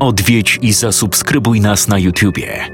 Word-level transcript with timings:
Odwiedź 0.00 0.58
i 0.62 0.72
zasubskrybuj 0.72 1.60
nas 1.60 1.88
na 1.88 1.98
YouTubie. 1.98 2.64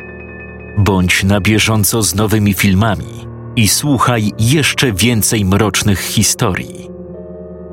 Bądź 0.79 1.25
na 1.25 1.41
bieżąco 1.41 2.03
z 2.03 2.15
nowymi 2.15 2.55
filmami 2.55 3.27
i 3.57 3.69
słuchaj 3.69 4.33
jeszcze 4.39 4.93
więcej 4.93 5.45
mrocznych 5.45 6.01
historii. 6.01 6.89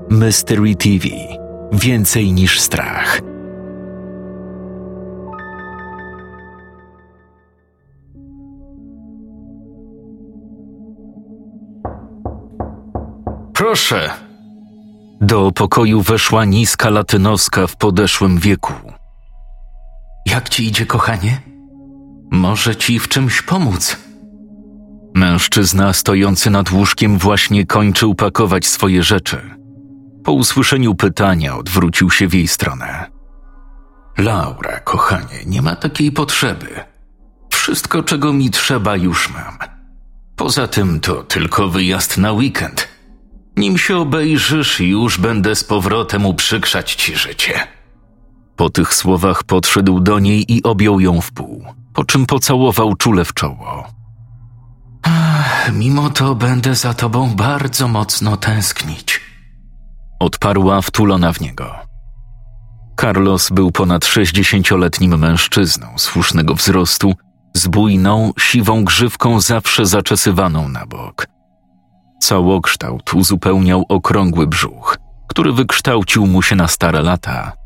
Mystery 0.09 0.75
TV 0.75 1.07
Więcej 1.71 2.33
niż 2.33 2.59
strach. 2.59 3.21
Proszę. 13.53 14.09
Do 15.21 15.51
pokoju 15.51 16.01
weszła 16.01 16.45
niska 16.45 16.89
latynoska 16.89 17.67
w 17.67 17.77
podeszłym 17.77 18.39
wieku. 18.39 18.73
Jak 20.25 20.49
ci 20.49 20.67
idzie, 20.67 20.85
kochanie? 20.85 21.41
Może 22.31 22.75
ci 22.75 22.99
w 22.99 23.07
czymś 23.07 23.41
pomóc? 23.41 23.97
Mężczyzna 25.15 25.93
stojący 25.93 26.49
nad 26.49 26.71
łóżkiem 26.71 27.17
właśnie 27.17 27.65
kończył 27.65 28.15
pakować 28.15 28.65
swoje 28.67 29.03
rzeczy. 29.03 29.41
Po 30.23 30.31
usłyszeniu 30.31 30.95
pytania 30.95 31.57
odwrócił 31.57 32.09
się 32.11 32.27
w 32.27 32.33
jej 32.33 32.47
stronę. 32.47 33.11
Laura, 34.17 34.79
kochanie, 34.79 35.45
nie 35.45 35.61
ma 35.61 35.75
takiej 35.75 36.11
potrzeby. 36.11 36.67
Wszystko, 37.53 38.03
czego 38.03 38.33
mi 38.33 38.49
trzeba, 38.49 38.95
już 38.95 39.29
mam. 39.29 39.57
Poza 40.35 40.67
tym 40.67 40.99
to 40.99 41.23
tylko 41.23 41.67
wyjazd 41.67 42.17
na 42.17 42.31
weekend. 42.31 42.87
Nim 43.57 43.77
się 43.77 43.97
obejrzysz, 43.97 44.79
już 44.79 45.17
będę 45.17 45.55
z 45.55 45.63
powrotem 45.63 46.25
uprzykrzać 46.25 46.95
ci 46.95 47.15
życie. 47.15 47.67
Po 48.61 48.69
tych 48.69 48.93
słowach 48.93 49.43
podszedł 49.43 49.99
do 49.99 50.19
niej 50.19 50.53
i 50.53 50.63
objął 50.63 50.99
ją 50.99 51.21
w 51.21 51.31
pół, 51.31 51.65
po 51.93 52.03
czym 52.03 52.25
pocałował 52.25 52.95
czule 52.95 53.25
w 53.25 53.33
czoło. 53.33 53.87
Ach, 55.03 55.73
mimo 55.73 56.09
to 56.09 56.35
będę 56.35 56.75
za 56.75 56.93
tobą 56.93 57.35
bardzo 57.35 57.87
mocno 57.87 58.37
tęsknić. 58.37 59.21
Odparła 60.19 60.81
wtulona 60.81 61.33
w 61.33 61.41
niego. 61.41 61.75
Carlos 62.99 63.49
był 63.49 63.71
ponad 63.71 64.05
sześćdziesięcioletnim 64.05 65.19
mężczyzną 65.19 65.87
słusznego 65.97 66.55
wzrostu, 66.55 67.13
z 67.53 67.67
bujną, 67.67 68.31
siwą 68.39 68.83
grzywką 68.83 69.39
zawsze 69.39 69.85
zaczesywaną 69.85 70.69
na 70.69 70.85
bok. 70.85 71.27
Całokształt 72.19 73.13
uzupełniał 73.13 73.85
okrągły 73.89 74.47
brzuch, 74.47 74.97
który 75.27 75.53
wykształcił 75.53 76.27
mu 76.27 76.41
się 76.41 76.55
na 76.55 76.67
stare 76.67 77.01
lata. 77.01 77.60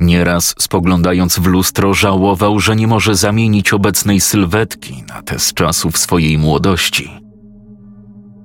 Nieraz 0.00 0.54
spoglądając 0.58 1.38
w 1.38 1.46
lustro 1.46 1.94
żałował, 1.94 2.60
że 2.60 2.76
nie 2.76 2.86
może 2.86 3.14
zamienić 3.14 3.72
obecnej 3.72 4.20
sylwetki 4.20 5.04
na 5.08 5.22
te 5.22 5.38
z 5.38 5.54
czasów 5.54 5.98
swojej 5.98 6.38
młodości. 6.38 7.10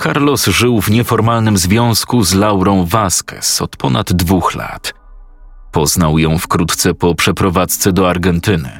Carlos 0.03 0.45
żył 0.45 0.81
w 0.81 0.91
nieformalnym 0.91 1.57
związku 1.57 2.23
z 2.23 2.33
Laurą 2.33 2.85
Vasquez 2.85 3.61
od 3.61 3.77
ponad 3.77 4.13
dwóch 4.13 4.55
lat. 4.55 4.93
Poznał 5.71 6.19
ją 6.19 6.37
wkrótce 6.37 6.93
po 6.93 7.15
przeprowadzce 7.15 7.91
do 7.91 8.09
Argentyny. 8.09 8.79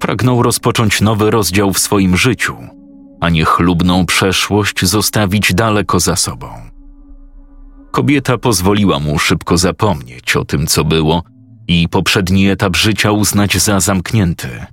Pragnął 0.00 0.42
rozpocząć 0.42 1.00
nowy 1.00 1.30
rozdział 1.30 1.72
w 1.72 1.78
swoim 1.78 2.16
życiu, 2.16 2.56
a 3.20 3.28
niechlubną 3.28 4.06
przeszłość 4.06 4.84
zostawić 4.84 5.54
daleko 5.54 6.00
za 6.00 6.16
sobą. 6.16 6.48
Kobieta 7.90 8.38
pozwoliła 8.38 8.98
mu 8.98 9.18
szybko 9.18 9.56
zapomnieć 9.56 10.36
o 10.36 10.44
tym, 10.44 10.66
co 10.66 10.84
było 10.84 11.22
i 11.68 11.88
poprzedni 11.88 12.48
etap 12.48 12.76
życia 12.76 13.12
uznać 13.12 13.56
za 13.56 13.80
zamknięty. 13.80 14.66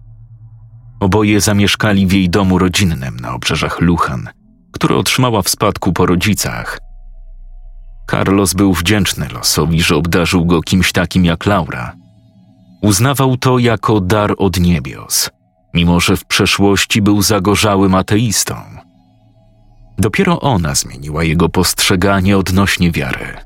Oboje 0.99 1.41
zamieszkali 1.41 2.07
w 2.07 2.11
jej 2.11 2.29
domu 2.29 2.57
rodzinnym 2.59 3.19
na 3.19 3.33
obrzeżach 3.33 3.81
Luchan, 3.81 4.29
który 4.71 4.95
otrzymała 4.95 5.41
w 5.41 5.49
spadku 5.49 5.93
po 5.93 6.05
rodzicach. 6.05 6.79
Carlos 8.11 8.53
był 8.53 8.73
wdzięczny 8.73 9.27
losowi, 9.33 9.81
że 9.81 9.95
obdarzył 9.95 10.45
go 10.45 10.61
kimś 10.61 10.91
takim 10.91 11.25
jak 11.25 11.45
Laura. 11.45 11.93
Uznawał 12.81 13.37
to 13.37 13.59
jako 13.59 14.01
dar 14.01 14.35
od 14.37 14.59
niebios, 14.59 15.29
mimo 15.73 15.99
że 15.99 16.17
w 16.17 16.25
przeszłości 16.25 17.01
był 17.01 17.21
zagorzałym 17.21 17.95
ateistą. 17.95 18.55
Dopiero 19.97 20.41
ona 20.41 20.75
zmieniła 20.75 21.23
jego 21.23 21.49
postrzeganie 21.49 22.37
odnośnie 22.37 22.91
wiary. 22.91 23.37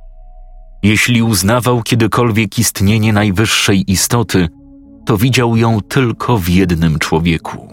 Jeśli 0.83 1.21
uznawał 1.21 1.83
kiedykolwiek 1.83 2.59
istnienie 2.59 3.13
najwyższej 3.13 3.91
istoty, 3.91 4.47
to 5.05 5.17
widział 5.17 5.57
ją 5.57 5.81
tylko 5.81 6.37
w 6.37 6.49
jednym 6.49 6.99
człowieku. 6.99 7.67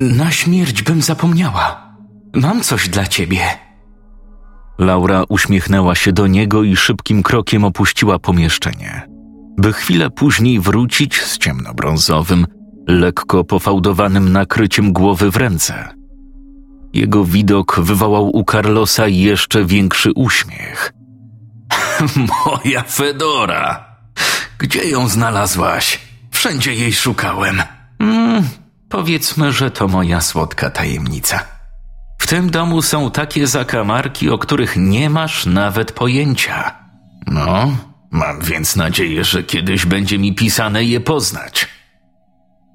Na 0.00 0.30
śmierć 0.30 0.82
bym 0.82 1.02
zapomniała. 1.02 1.94
Mam 2.34 2.60
coś 2.60 2.88
dla 2.88 3.06
ciebie. 3.06 3.40
Laura 4.78 5.24
uśmiechnęła 5.28 5.94
się 5.94 6.12
do 6.12 6.26
niego 6.26 6.62
i 6.62 6.76
szybkim 6.76 7.22
krokiem 7.22 7.64
opuściła 7.64 8.18
pomieszczenie, 8.18 9.08
by 9.58 9.72
chwilę 9.72 10.10
później 10.10 10.60
wrócić 10.60 11.22
z 11.22 11.38
ciemnobrązowym, 11.38 12.46
lekko 12.88 13.44
pofałdowanym 13.44 14.32
nakryciem 14.32 14.92
głowy 14.92 15.30
w 15.30 15.36
ręce. 15.36 15.88
Jego 16.92 17.24
widok 17.24 17.80
wywołał 17.80 18.36
u 18.36 18.44
Carlosa 18.44 19.08
jeszcze 19.08 19.64
większy 19.64 20.12
uśmiech. 20.12 20.92
Moja 22.44 22.82
Fedora! 22.82 23.84
Gdzie 24.58 24.90
ją 24.90 25.08
znalazłaś? 25.08 26.00
Wszędzie 26.30 26.74
jej 26.74 26.92
szukałem. 26.92 27.62
Mm, 27.98 28.48
powiedzmy, 28.88 29.52
że 29.52 29.70
to 29.70 29.88
moja 29.88 30.20
słodka 30.20 30.70
tajemnica. 30.70 31.44
W 32.18 32.26
tym 32.26 32.50
domu 32.50 32.82
są 32.82 33.10
takie 33.10 33.46
zakamarki, 33.46 34.30
o 34.30 34.38
których 34.38 34.76
nie 34.76 35.10
masz 35.10 35.46
nawet 35.46 35.92
pojęcia. 35.92 36.74
No, 37.26 37.76
mam 38.10 38.40
więc 38.40 38.76
nadzieję, 38.76 39.24
że 39.24 39.42
kiedyś 39.42 39.86
będzie 39.86 40.18
mi 40.18 40.34
pisane 40.34 40.84
je 40.84 41.00
poznać. 41.00 41.68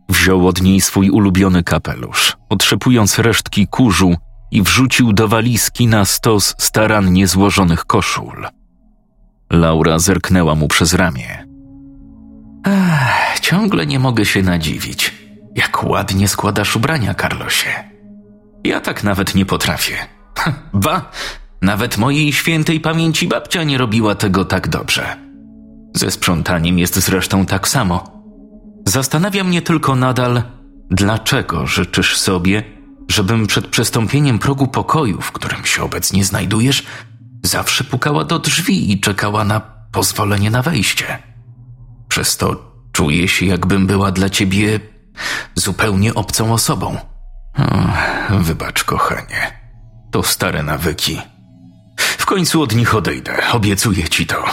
Wziął 0.09 0.47
od 0.47 0.61
niej 0.61 0.81
swój 0.81 1.09
ulubiony 1.09 1.63
kapelusz, 1.63 2.37
otrzepując 2.49 3.19
resztki 3.19 3.67
kurzu 3.67 4.15
i 4.51 4.61
wrzucił 4.61 5.13
do 5.13 5.27
walizki 5.27 5.87
na 5.87 6.05
stos 6.05 6.55
starannie 6.57 7.27
złożonych 7.27 7.85
koszul. 7.85 8.47
Laura 9.51 9.99
zerknęła 9.99 10.55
mu 10.55 10.67
przez 10.67 10.93
ramię. 10.93 11.47
Ach, 12.63 13.39
ciągle 13.39 13.85
nie 13.85 13.99
mogę 13.99 14.25
się 14.25 14.43
nadziwić, 14.43 15.13
jak 15.55 15.83
ładnie 15.83 16.27
składasz 16.27 16.75
ubrania, 16.75 17.13
Carlosie. 17.13 17.69
Ja 18.63 18.81
tak 18.81 19.03
nawet 19.03 19.35
nie 19.35 19.45
potrafię. 19.45 19.95
Ba, 20.73 21.11
nawet 21.61 21.97
mojej 21.97 22.33
świętej 22.33 22.79
pamięci 22.79 23.27
babcia 23.27 23.63
nie 23.63 23.77
robiła 23.77 24.15
tego 24.15 24.45
tak 24.45 24.67
dobrze. 24.67 25.17
Ze 25.95 26.11
sprzątaniem 26.11 26.79
jest 26.79 26.95
zresztą 26.95 27.45
tak 27.45 27.67
samo. 27.67 28.21
Zastanawia 28.87 29.43
mnie 29.43 29.61
tylko 29.61 29.95
nadal, 29.95 30.43
dlaczego 30.91 31.67
życzysz 31.67 32.17
sobie, 32.17 32.63
żebym 33.07 33.47
przed 33.47 33.67
przestąpieniem 33.67 34.39
progu 34.39 34.67
pokoju, 34.67 35.21
w 35.21 35.31
którym 35.31 35.65
się 35.65 35.83
obecnie 35.83 36.25
znajdujesz, 36.25 36.85
zawsze 37.43 37.83
pukała 37.83 38.23
do 38.23 38.39
drzwi 38.39 38.91
i 38.91 38.99
czekała 38.99 39.43
na 39.43 39.59
pozwolenie 39.91 40.51
na 40.51 40.61
wejście. 40.61 41.17
Przez 42.07 42.37
to 42.37 42.71
czuję 42.91 43.27
się, 43.27 43.45
jakbym 43.45 43.87
była 43.87 44.11
dla 44.11 44.29
ciebie 44.29 44.79
zupełnie 45.55 46.13
obcą 46.13 46.53
osobą. 46.53 46.97
O, 48.31 48.39
wybacz, 48.39 48.83
kochanie. 48.83 49.59
To 50.11 50.23
stare 50.23 50.63
nawyki. 50.63 51.21
W 51.97 52.25
końcu 52.25 52.61
od 52.61 52.75
nich 52.75 52.95
odejdę, 52.95 53.51
obiecuję 53.51 54.09
ci 54.09 54.25
to. 54.25 54.45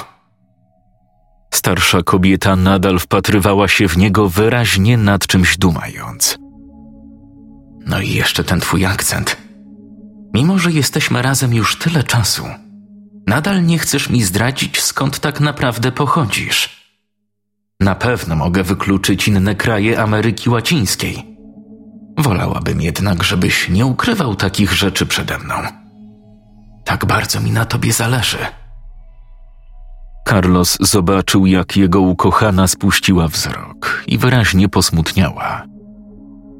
Starsza 1.54 2.02
kobieta 2.02 2.56
nadal 2.56 2.98
wpatrywała 2.98 3.68
się 3.68 3.88
w 3.88 3.96
niego 3.96 4.28
wyraźnie 4.28 4.96
nad 4.96 5.26
czymś 5.26 5.58
dumając. 5.58 6.38
No 7.86 8.00
i 8.00 8.10
jeszcze 8.10 8.44
ten 8.44 8.60
twój 8.60 8.86
akcent. 8.86 9.36
Mimo, 10.34 10.58
że 10.58 10.72
jesteśmy 10.72 11.22
razem 11.22 11.54
już 11.54 11.76
tyle 11.76 12.04
czasu, 12.04 12.46
nadal 13.26 13.64
nie 13.64 13.78
chcesz 13.78 14.10
mi 14.10 14.22
zdradzić, 14.22 14.80
skąd 14.80 15.20
tak 15.20 15.40
naprawdę 15.40 15.92
pochodzisz. 15.92 16.82
Na 17.80 17.94
pewno 17.94 18.36
mogę 18.36 18.62
wykluczyć 18.62 19.28
inne 19.28 19.54
kraje 19.54 20.02
Ameryki 20.02 20.50
Łacińskiej. 20.50 21.36
Wolałabym 22.18 22.80
jednak, 22.80 23.22
żebyś 23.22 23.68
nie 23.68 23.86
ukrywał 23.86 24.34
takich 24.34 24.72
rzeczy 24.72 25.06
przede 25.06 25.38
mną. 25.38 25.54
Tak 26.84 27.06
bardzo 27.06 27.40
mi 27.40 27.50
na 27.50 27.64
tobie 27.64 27.92
zależy. 27.92 28.38
Carlos 30.28 30.78
zobaczył, 30.80 31.46
jak 31.46 31.76
jego 31.76 32.00
ukochana 32.00 32.66
spuściła 32.66 33.28
wzrok 33.28 34.04
i 34.06 34.18
wyraźnie 34.18 34.68
posmutniała. 34.68 35.62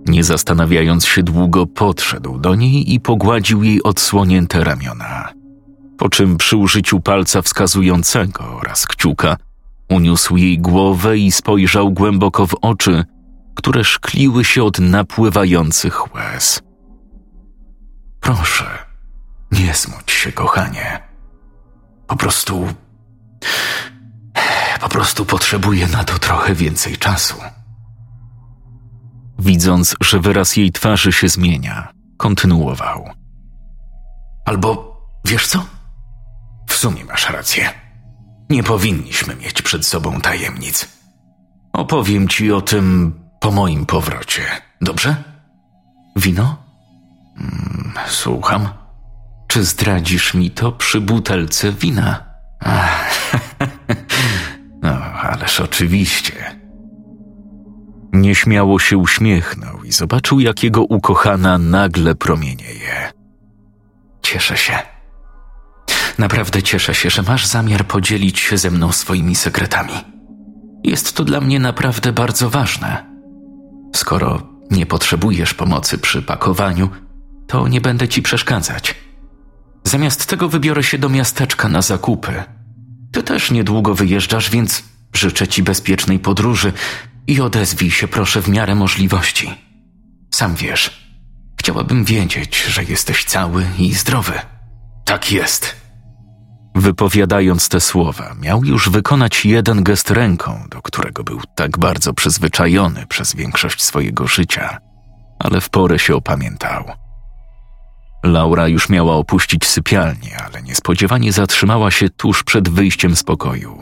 Nie 0.06 0.24
zastanawiając 0.24 1.06
się 1.06 1.22
długo, 1.22 1.66
podszedł 1.66 2.38
do 2.38 2.54
niej 2.54 2.94
i 2.94 3.00
pogładził 3.00 3.62
jej 3.62 3.82
odsłonięte 3.82 4.64
ramiona. 4.64 5.41
Po 6.02 6.08
czym 6.08 6.36
przy 6.36 6.56
użyciu 6.56 7.00
palca 7.00 7.42
wskazującego 7.42 8.44
oraz 8.56 8.86
kciuka 8.86 9.36
Uniósł 9.90 10.36
jej 10.36 10.58
głowę 10.58 11.18
i 11.18 11.32
spojrzał 11.32 11.90
głęboko 11.90 12.46
w 12.46 12.54
oczy, 12.62 13.04
które 13.54 13.84
szkliły 13.84 14.44
się 14.44 14.64
od 14.64 14.78
napływających 14.78 16.14
łez. 16.14 16.62
Proszę, 18.20 18.64
nie 19.52 19.74
smuć 19.74 20.12
się, 20.12 20.32
kochanie. 20.32 21.00
Po 22.06 22.16
prostu. 22.16 22.68
Po 24.80 24.88
prostu 24.88 25.24
potrzebuję 25.24 25.88
na 25.88 26.04
to 26.04 26.18
trochę 26.18 26.54
więcej 26.54 26.96
czasu. 26.96 27.36
Widząc, 29.38 29.96
że 30.00 30.20
wyraz 30.20 30.56
jej 30.56 30.72
twarzy 30.72 31.12
się 31.12 31.28
zmienia, 31.28 31.92
kontynuował. 32.16 33.10
Albo 34.44 35.00
wiesz 35.24 35.46
co? 35.46 35.71
Sumie 36.82 37.04
masz 37.04 37.30
rację. 37.30 37.70
Nie 38.50 38.62
powinniśmy 38.62 39.36
mieć 39.36 39.62
przed 39.62 39.86
sobą 39.86 40.20
tajemnic. 40.20 40.88
Opowiem 41.72 42.28
ci 42.28 42.52
o 42.52 42.60
tym 42.60 43.14
po 43.40 43.50
moim 43.50 43.86
powrocie, 43.86 44.42
dobrze? 44.80 45.16
Wino? 46.16 46.56
Mm, 47.36 47.92
słucham. 48.06 48.68
Czy 49.48 49.64
zdradzisz 49.64 50.34
mi 50.34 50.50
to 50.50 50.72
przy 50.72 51.00
butelce 51.00 51.72
wina? 51.72 52.24
No, 54.82 55.04
ależ 55.04 55.60
oczywiście. 55.60 56.60
Nieśmiało 58.12 58.78
się 58.78 58.98
uśmiechnął 58.98 59.84
i 59.84 59.92
zobaczył, 59.92 60.40
jak 60.40 60.62
jego 60.62 60.82
ukochana 60.82 61.58
nagle 61.58 62.14
promienieje. 62.14 63.12
Cieszę 64.22 64.56
się. 64.56 64.91
Naprawdę 66.18 66.62
cieszę 66.62 66.94
się, 66.94 67.10
że 67.10 67.22
masz 67.22 67.46
zamiar 67.46 67.86
podzielić 67.86 68.38
się 68.38 68.58
ze 68.58 68.70
mną 68.70 68.92
swoimi 68.92 69.34
sekretami. 69.34 69.92
Jest 70.84 71.16
to 71.16 71.24
dla 71.24 71.40
mnie 71.40 71.60
naprawdę 71.60 72.12
bardzo 72.12 72.50
ważne. 72.50 73.06
Skoro 73.96 74.42
nie 74.70 74.86
potrzebujesz 74.86 75.54
pomocy 75.54 75.98
przy 75.98 76.22
pakowaniu, 76.22 76.90
to 77.46 77.68
nie 77.68 77.80
będę 77.80 78.08
ci 78.08 78.22
przeszkadzać. 78.22 78.94
Zamiast 79.84 80.26
tego 80.26 80.48
wybiorę 80.48 80.82
się 80.82 80.98
do 80.98 81.08
miasteczka 81.08 81.68
na 81.68 81.82
zakupy. 81.82 82.42
Ty 83.12 83.22
też 83.22 83.50
niedługo 83.50 83.94
wyjeżdżasz, 83.94 84.50
więc 84.50 84.82
życzę 85.12 85.48
ci 85.48 85.62
bezpiecznej 85.62 86.18
podróży 86.18 86.72
i 87.26 87.40
odezwij 87.40 87.90
się 87.90 88.08
proszę 88.08 88.42
w 88.42 88.48
miarę 88.48 88.74
możliwości. 88.74 89.54
Sam 90.30 90.54
wiesz, 90.54 91.08
chciałabym 91.60 92.04
wiedzieć, 92.04 92.64
że 92.64 92.84
jesteś 92.84 93.24
cały 93.24 93.66
i 93.78 93.94
zdrowy. 93.94 94.32
Tak 95.04 95.32
jest. 95.32 95.81
Wypowiadając 96.74 97.68
te 97.68 97.80
słowa, 97.80 98.34
miał 98.40 98.64
już 98.64 98.88
wykonać 98.88 99.44
jeden 99.44 99.82
gest 99.82 100.10
ręką, 100.10 100.64
do 100.70 100.82
którego 100.82 101.24
był 101.24 101.40
tak 101.54 101.78
bardzo 101.78 102.14
przyzwyczajony 102.14 103.06
przez 103.06 103.34
większość 103.34 103.82
swojego 103.82 104.26
życia, 104.26 104.78
ale 105.38 105.60
w 105.60 105.70
porę 105.70 105.98
się 105.98 106.16
opamiętał. 106.16 106.84
Laura 108.24 108.68
już 108.68 108.88
miała 108.88 109.14
opuścić 109.14 109.66
sypialnię, 109.66 110.36
ale 110.46 110.62
niespodziewanie 110.62 111.32
zatrzymała 111.32 111.90
się 111.90 112.10
tuż 112.10 112.44
przed 112.44 112.68
wyjściem 112.68 113.16
z 113.16 113.22
pokoju. 113.22 113.78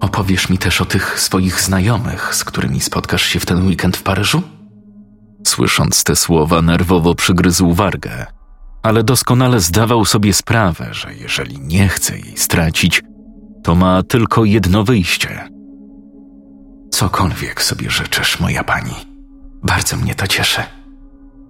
Opowiesz 0.00 0.48
mi 0.48 0.58
też 0.58 0.80
o 0.80 0.84
tych 0.84 1.20
swoich 1.20 1.60
znajomych, 1.60 2.34
z 2.34 2.44
którymi 2.44 2.80
spotkasz 2.80 3.22
się 3.22 3.40
w 3.40 3.46
ten 3.46 3.66
weekend 3.66 3.96
w 3.96 4.02
Paryżu? 4.02 4.42
Słysząc 5.46 6.04
te 6.04 6.16
słowa, 6.16 6.62
nerwowo 6.62 7.14
przygryzł 7.14 7.72
wargę, 7.72 8.26
ale 8.82 9.04
doskonale 9.04 9.60
zdawał 9.60 10.04
sobie 10.04 10.34
sprawę, 10.34 10.88
że 10.94 11.14
jeżeli 11.14 11.60
nie 11.60 11.88
chce 11.88 12.18
jej 12.18 12.36
stracić, 12.36 13.02
to 13.62 13.74
ma 13.74 14.02
tylko 14.02 14.44
jedno 14.44 14.84
wyjście. 14.84 15.48
Cokolwiek 16.90 17.62
sobie 17.62 17.90
życzysz, 17.90 18.40
moja 18.40 18.64
pani. 18.64 18.94
Bardzo 19.62 19.96
mnie 19.96 20.14
to 20.14 20.26
cieszy. 20.26 20.60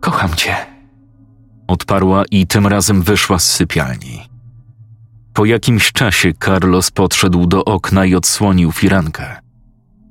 Kocham 0.01 0.35
cię. 0.35 0.57
Odparła 1.69 2.25
i 2.31 2.47
tym 2.47 2.67
razem 2.67 3.03
wyszła 3.03 3.39
z 3.39 3.53
sypialni. 3.53 4.23
Po 5.33 5.45
jakimś 5.45 5.93
czasie 5.93 6.33
Carlos 6.45 6.91
podszedł 6.91 7.47
do 7.47 7.65
okna 7.65 8.07
i 8.07 8.15
odsłonił 8.15 8.73
firankę. 8.73 9.37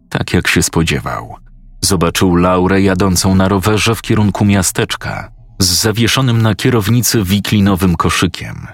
Tak 0.09 0.33
jak 0.33 0.47
się 0.47 0.63
spodziewał, 0.63 1.35
zobaczył 1.81 2.35
Laurę 2.35 2.81
jadącą 2.81 3.35
na 3.35 3.47
rowerze 3.47 3.95
w 3.95 4.01
kierunku 4.01 4.45
miasteczka 4.45 5.40
z 5.61 5.81
zawieszonym 5.81 6.41
na 6.41 6.55
kierownicy 6.55 7.23
wiklinowym 7.23 7.95
koszykiem. 7.95 8.67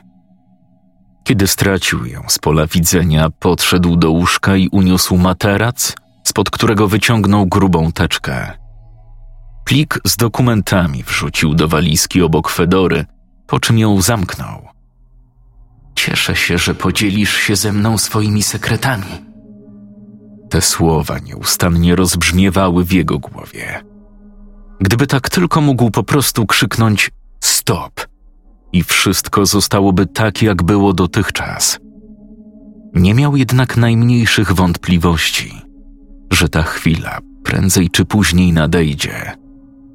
Kiedy 1.24 1.48
stracił 1.48 2.06
ją 2.06 2.24
z 2.28 2.40
pola 2.40 2.68
widzenia, 2.68 3.30
podszedł 3.30 3.96
do 3.96 4.12
łóżka 4.12 4.56
i 4.56 4.70
uniósł 4.70 5.18
materac, 5.18 5.96
spod 6.24 6.50
którego 6.50 6.88
wyciągnął 6.88 7.46
grubą 7.46 7.92
teczkę. 7.92 8.52
Plik 9.66 10.00
z 10.08 10.16
dokumentami 10.16 11.04
wrzucił 11.04 11.54
do 11.54 11.68
walizki 11.68 12.22
obok 12.22 12.50
Fedory, 12.50 13.06
po 13.48 13.60
czym 13.60 13.78
ją 13.78 14.02
zamknął. 14.02 14.68
Cieszę 15.96 16.36
się, 16.36 16.58
że 16.58 16.76
podzielisz 16.76 17.38
się 17.38 17.56
ze 17.56 17.74
mną 17.74 17.98
swoimi 17.98 18.44
sekretami. 18.44 19.26
Te 20.50 20.62
słowa 20.62 21.20
nieustannie 21.20 21.96
rozbrzmiewały 21.96 22.86
w 22.86 22.92
jego 22.92 23.20
głowie. 23.20 23.84
Gdyby 24.80 25.08
tak 25.08 25.30
tylko 25.30 25.62
mógł 25.62 25.92
po 25.92 26.04
prostu 26.04 26.46
krzyknąć 26.46 27.12
stop 27.40 28.08
i 28.74 28.84
wszystko 28.84 29.46
zostałoby 29.46 30.06
tak, 30.06 30.42
jak 30.42 30.64
było 30.64 30.94
dotychczas. 30.94 31.80
Nie 32.94 33.14
miał 33.14 33.36
jednak 33.36 33.78
najmniejszych 33.78 34.54
wątpliwości, 34.54 35.62
że 36.32 36.50
ta 36.50 36.64
chwila 36.64 37.20
prędzej 37.44 37.90
czy 37.90 38.06
później 38.06 38.54
nadejdzie 38.54 39.32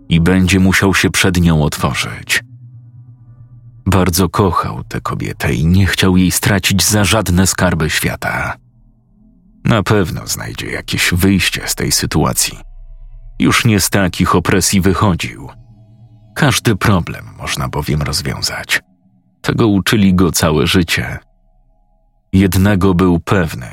i 0.09 0.21
będzie 0.21 0.61
musiał 0.61 0.95
się 0.95 1.11
przed 1.11 1.41
nią 1.41 1.63
otworzyć. 1.63 2.45
Bardzo 3.87 4.29
kochał 4.29 4.85
tę 4.85 5.01
kobietę 5.01 5.55
i 5.55 5.67
nie 5.67 5.87
chciał 5.87 6.17
jej 6.17 6.31
stracić 6.31 6.85
za 6.85 7.05
żadne 7.05 7.47
skarby 7.47 7.91
świata. 7.91 8.57
Na 9.65 9.83
pewno 9.83 10.27
znajdzie 10.27 10.67
jakieś 10.67 11.15
wyjście 11.15 11.63
z 11.67 11.75
tej 11.75 11.93
sytuacji. 11.93 12.72
Już 13.43 13.65
nie 13.65 13.81
z 13.81 13.91
takich 13.91 14.35
opresji 14.35 14.81
wychodził. 14.81 15.49
Każdy 16.35 16.77
problem 16.77 17.25
można 17.39 17.69
bowiem 17.69 18.03
rozwiązać. 18.03 18.81
Tego 19.41 19.69
uczyli 19.69 20.15
go 20.15 20.33
całe 20.33 20.67
życie. 20.67 21.19
Jednego 22.33 22.95
był 22.95 23.21
pewny: 23.21 23.67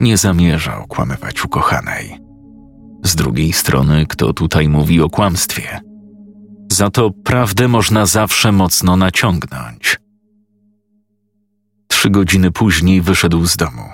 nie 0.00 0.16
zamierzał 0.16 0.86
kłamywać 0.86 1.44
ukochanej. 1.44 2.18
Z 3.04 3.14
drugiej 3.14 3.52
strony, 3.52 4.06
kto 4.06 4.32
tutaj 4.32 4.68
mówi 4.68 5.00
o 5.00 5.10
kłamstwie? 5.10 5.80
Za 6.72 6.90
to 6.90 7.10
prawdę 7.10 7.68
można 7.68 8.06
zawsze 8.06 8.52
mocno 8.52 8.96
naciągnąć. 8.96 10.00
Trzy 11.88 12.10
godziny 12.10 12.50
później 12.50 13.00
wyszedł 13.00 13.46
z 13.46 13.56
domu. 13.56 13.84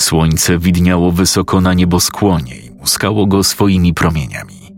Słońce 0.00 0.58
widniało 0.58 1.12
wysoko 1.12 1.60
na 1.60 1.74
nieboskłonie 1.74 2.67
i 2.78 2.80
muskało 2.80 3.26
go 3.26 3.44
swoimi 3.44 3.94
promieniami. 3.94 4.74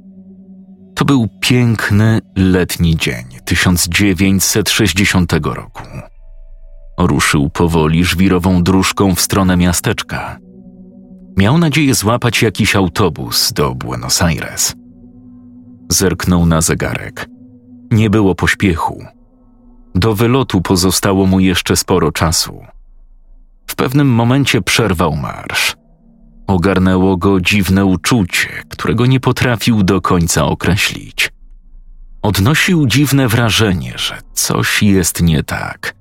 To 0.95 1.05
był 1.05 1.29
piękny 1.41 2.21
letni 2.37 2.97
dzień 2.97 3.25
1960 3.45 5.33
roku. 5.33 5.83
Ruszył 6.99 7.51
powoli 7.51 8.05
żwirową 8.05 8.63
dróżką 8.63 9.15
w 9.15 9.21
stronę 9.21 9.57
miasteczka. 9.57 10.39
Miał 11.37 11.59
nadzieję 11.59 11.95
złapać 11.95 12.43
jakiś 12.43 12.77
autobus 12.77 13.53
do 13.53 13.75
Buenos 13.75 14.23
Aires. 14.23 14.75
Zerknął 15.89 16.47
na 16.47 16.61
zegarek. 16.61 17.27
Nie 17.91 18.11
było 18.11 18.35
pośpiechu. 18.35 19.05
Do 19.95 20.15
wylotu 20.15 20.61
pozostało 20.61 21.27
mu 21.27 21.41
jeszcze 21.41 21.77
sporo 21.77 22.13
czasu. 22.13 22.61
W 23.67 23.75
pewnym 23.75 24.09
momencie 24.09 24.63
przerwał 24.63 25.17
marsz. 25.17 25.80
Ogarnęło 26.51 27.17
go 27.17 27.41
dziwne 27.41 27.85
uczucie, 27.85 28.49
którego 28.69 29.07
nie 29.07 29.21
potrafił 29.21 29.83
do 29.83 30.01
końca 30.01 30.45
określić. 30.45 31.31
Odnosił 32.23 32.87
dziwne 32.87 33.29
wrażenie, 33.29 33.93
że 33.97 34.19
coś 34.35 34.83
jest 34.83 35.23
nie 35.23 35.43
tak, 35.43 35.95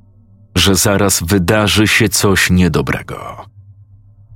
że 0.55 0.75
zaraz 0.75 1.23
wydarzy 1.23 1.87
się 1.87 2.09
coś 2.09 2.49
niedobrego. 2.49 3.45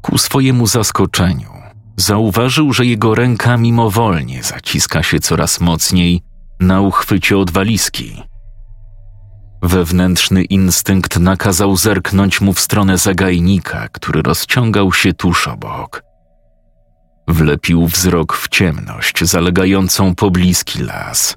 Ku 0.01 0.17
swojemu 0.17 0.67
zaskoczeniu 0.67 1.50
zauważył, 1.98 2.74
że 2.74 2.86
jego 2.86 3.15
ręka 3.15 3.58
mimowolnie 3.58 4.43
zaciska 4.43 5.03
się 5.03 5.20
coraz 5.20 5.60
mocniej 5.60 6.22
na 6.60 6.82
uchwycie 6.82 7.38
od 7.38 7.51
walizki. 7.51 8.24
Wewnętrzny 9.63 10.43
instynkt 10.43 11.20
nakazał 11.20 11.77
zerknąć 11.77 12.41
mu 12.41 12.53
w 12.53 12.60
stronę 12.60 12.98
zagajnika, 12.98 13.89
który 13.89 14.22
rozciągał 14.22 14.93
się 14.93 15.13
tuż 15.13 15.48
obok. 15.48 16.03
Wlepił 17.27 17.88
wzrok 17.88 18.34
w 18.34 18.48
ciemność 18.50 19.24
zalegającą 19.24 20.15
pobliski 20.15 20.82
las. 20.82 21.36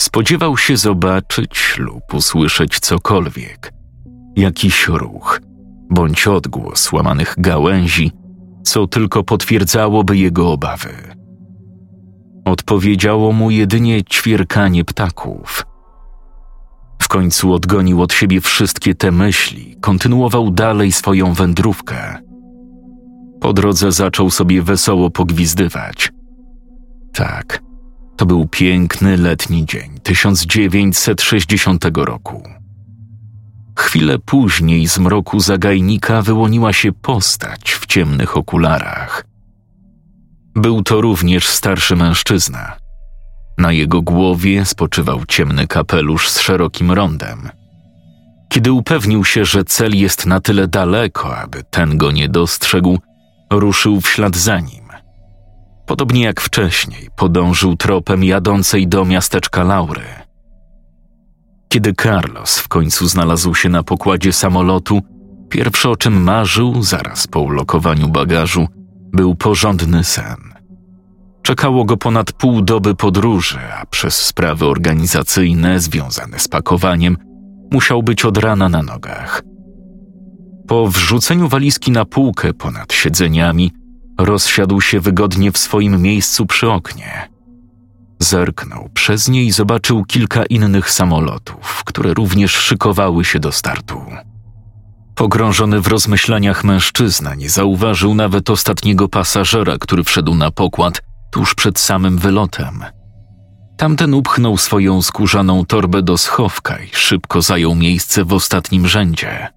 Spodziewał 0.00 0.56
się 0.56 0.76
zobaczyć 0.76 1.74
lub 1.78 2.14
usłyszeć 2.14 2.80
cokolwiek, 2.80 3.72
jakiś 4.36 4.88
ruch– 4.88 5.40
bądź 5.90 6.26
odgłos 6.26 6.92
łamanych 6.92 7.34
gałęzi, 7.38 8.12
co 8.62 8.86
tylko 8.86 9.24
potwierdzałoby 9.24 10.16
jego 10.16 10.52
obawy. 10.52 10.94
Odpowiedziało 12.44 13.32
mu 13.32 13.50
jedynie 13.50 14.04
ćwierkanie 14.04 14.84
ptaków. 14.84 15.71
Końcu 17.12 17.52
odgonił 17.52 18.02
od 18.02 18.12
siebie 18.12 18.40
wszystkie 18.40 18.94
te 18.94 19.10
myśli, 19.10 19.76
kontynuował 19.80 20.50
dalej 20.50 20.92
swoją 20.92 21.32
wędrówkę. 21.32 22.18
Po 23.40 23.52
drodze 23.52 23.92
zaczął 23.92 24.30
sobie 24.30 24.62
wesoło 24.62 25.10
pogwizdywać. 25.10 26.12
Tak, 27.12 27.62
to 28.16 28.26
był 28.26 28.48
piękny 28.48 29.16
letni 29.16 29.66
dzień 29.66 29.98
1960 30.02 31.84
roku. 31.94 32.42
Chwilę 33.78 34.18
później 34.18 34.88
z 34.88 34.98
mroku 34.98 35.40
zagajnika 35.40 36.22
wyłoniła 36.22 36.72
się 36.72 36.92
postać 36.92 37.72
w 37.72 37.86
ciemnych 37.86 38.36
okularach. 38.36 39.24
Był 40.54 40.82
to 40.82 41.00
również 41.00 41.48
starszy 41.48 41.96
mężczyzna. 41.96 42.81
Na 43.58 43.72
jego 43.72 44.02
głowie 44.02 44.64
spoczywał 44.64 45.24
ciemny 45.24 45.66
kapelusz 45.66 46.28
z 46.28 46.40
szerokim 46.40 46.92
rondem. 46.92 47.50
Kiedy 48.48 48.72
upewnił 48.72 49.24
się, 49.24 49.44
że 49.44 49.64
cel 49.64 49.96
jest 49.96 50.26
na 50.26 50.40
tyle 50.40 50.68
daleko, 50.68 51.36
aby 51.36 51.62
ten 51.70 51.98
go 51.98 52.12
nie 52.12 52.28
dostrzegł, 52.28 52.98
ruszył 53.50 54.00
w 54.00 54.08
ślad 54.08 54.36
za 54.36 54.60
nim. 54.60 54.82
Podobnie 55.86 56.22
jak 56.24 56.40
wcześniej, 56.40 57.08
podążył 57.16 57.76
tropem 57.76 58.24
jadącej 58.24 58.88
do 58.88 59.04
miasteczka 59.04 59.64
Laury. 59.64 60.04
Kiedy 61.68 61.94
Carlos 62.02 62.58
w 62.58 62.68
końcu 62.68 63.08
znalazł 63.08 63.54
się 63.54 63.68
na 63.68 63.82
pokładzie 63.82 64.32
samolotu, 64.32 65.02
pierwsze 65.48 65.90
o 65.90 65.96
czym 65.96 66.22
marzył 66.22 66.82
zaraz 66.82 67.26
po 67.26 67.40
ulokowaniu 67.40 68.08
bagażu 68.08 68.68
był 69.12 69.34
porządny 69.34 70.04
sen. 70.04 70.51
Czekało 71.42 71.84
go 71.84 71.96
ponad 71.96 72.32
pół 72.32 72.62
doby 72.62 72.94
podróży, 72.94 73.58
a 73.80 73.86
przez 73.86 74.16
sprawy 74.16 74.66
organizacyjne 74.66 75.80
związane 75.80 76.38
z 76.38 76.48
pakowaniem 76.48 77.16
musiał 77.70 78.02
być 78.02 78.24
od 78.24 78.38
rana 78.38 78.68
na 78.68 78.82
nogach. 78.82 79.42
Po 80.68 80.88
wrzuceniu 80.88 81.48
walizki 81.48 81.90
na 81.90 82.04
półkę 82.04 82.54
ponad 82.54 82.92
siedzeniami, 82.92 83.72
rozsiadł 84.18 84.80
się 84.80 85.00
wygodnie 85.00 85.52
w 85.52 85.58
swoim 85.58 86.02
miejscu 86.02 86.46
przy 86.46 86.70
oknie. 86.70 87.28
Zerknął 88.18 88.88
przez 88.94 89.28
nie 89.28 89.44
i 89.44 89.52
zobaczył 89.52 90.04
kilka 90.04 90.44
innych 90.44 90.90
samolotów, 90.90 91.82
które 91.84 92.14
również 92.14 92.52
szykowały 92.52 93.24
się 93.24 93.38
do 93.38 93.52
startu. 93.52 94.00
Pogrążony 95.14 95.80
w 95.80 95.86
rozmyślaniach 95.86 96.64
mężczyzna 96.64 97.34
nie 97.34 97.50
zauważył 97.50 98.14
nawet 98.14 98.50
ostatniego 98.50 99.08
pasażera, 99.08 99.78
który 99.78 100.04
wszedł 100.04 100.34
na 100.34 100.50
pokład 100.50 101.02
tuż 101.32 101.54
przed 101.54 101.78
samym 101.78 102.18
wylotem. 102.18 102.84
Tamten 103.76 104.14
upchnął 104.14 104.56
swoją 104.56 105.02
skórzaną 105.02 105.64
torbę 105.64 106.02
do 106.02 106.18
schowka 106.18 106.78
i 106.78 106.88
szybko 106.92 107.42
zajął 107.42 107.74
miejsce 107.74 108.24
w 108.24 108.32
ostatnim 108.32 108.86
rzędzie. 108.86 109.48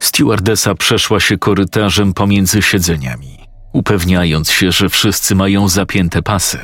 Stewardesa 0.00 0.74
przeszła 0.74 1.20
się 1.20 1.38
korytarzem 1.38 2.12
pomiędzy 2.12 2.62
siedzeniami, 2.62 3.38
upewniając 3.72 4.50
się, 4.50 4.72
że 4.72 4.88
wszyscy 4.88 5.34
mają 5.34 5.68
zapięte 5.68 6.22
pasy. 6.22 6.58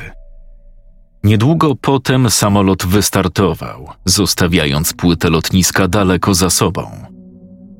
Niedługo 1.23 1.75
potem 1.75 2.29
samolot 2.29 2.85
wystartował, 2.85 3.89
zostawiając 4.05 4.93
płytę 4.93 5.29
lotniska 5.29 5.87
daleko 5.87 6.33
za 6.33 6.49
sobą. 6.49 6.91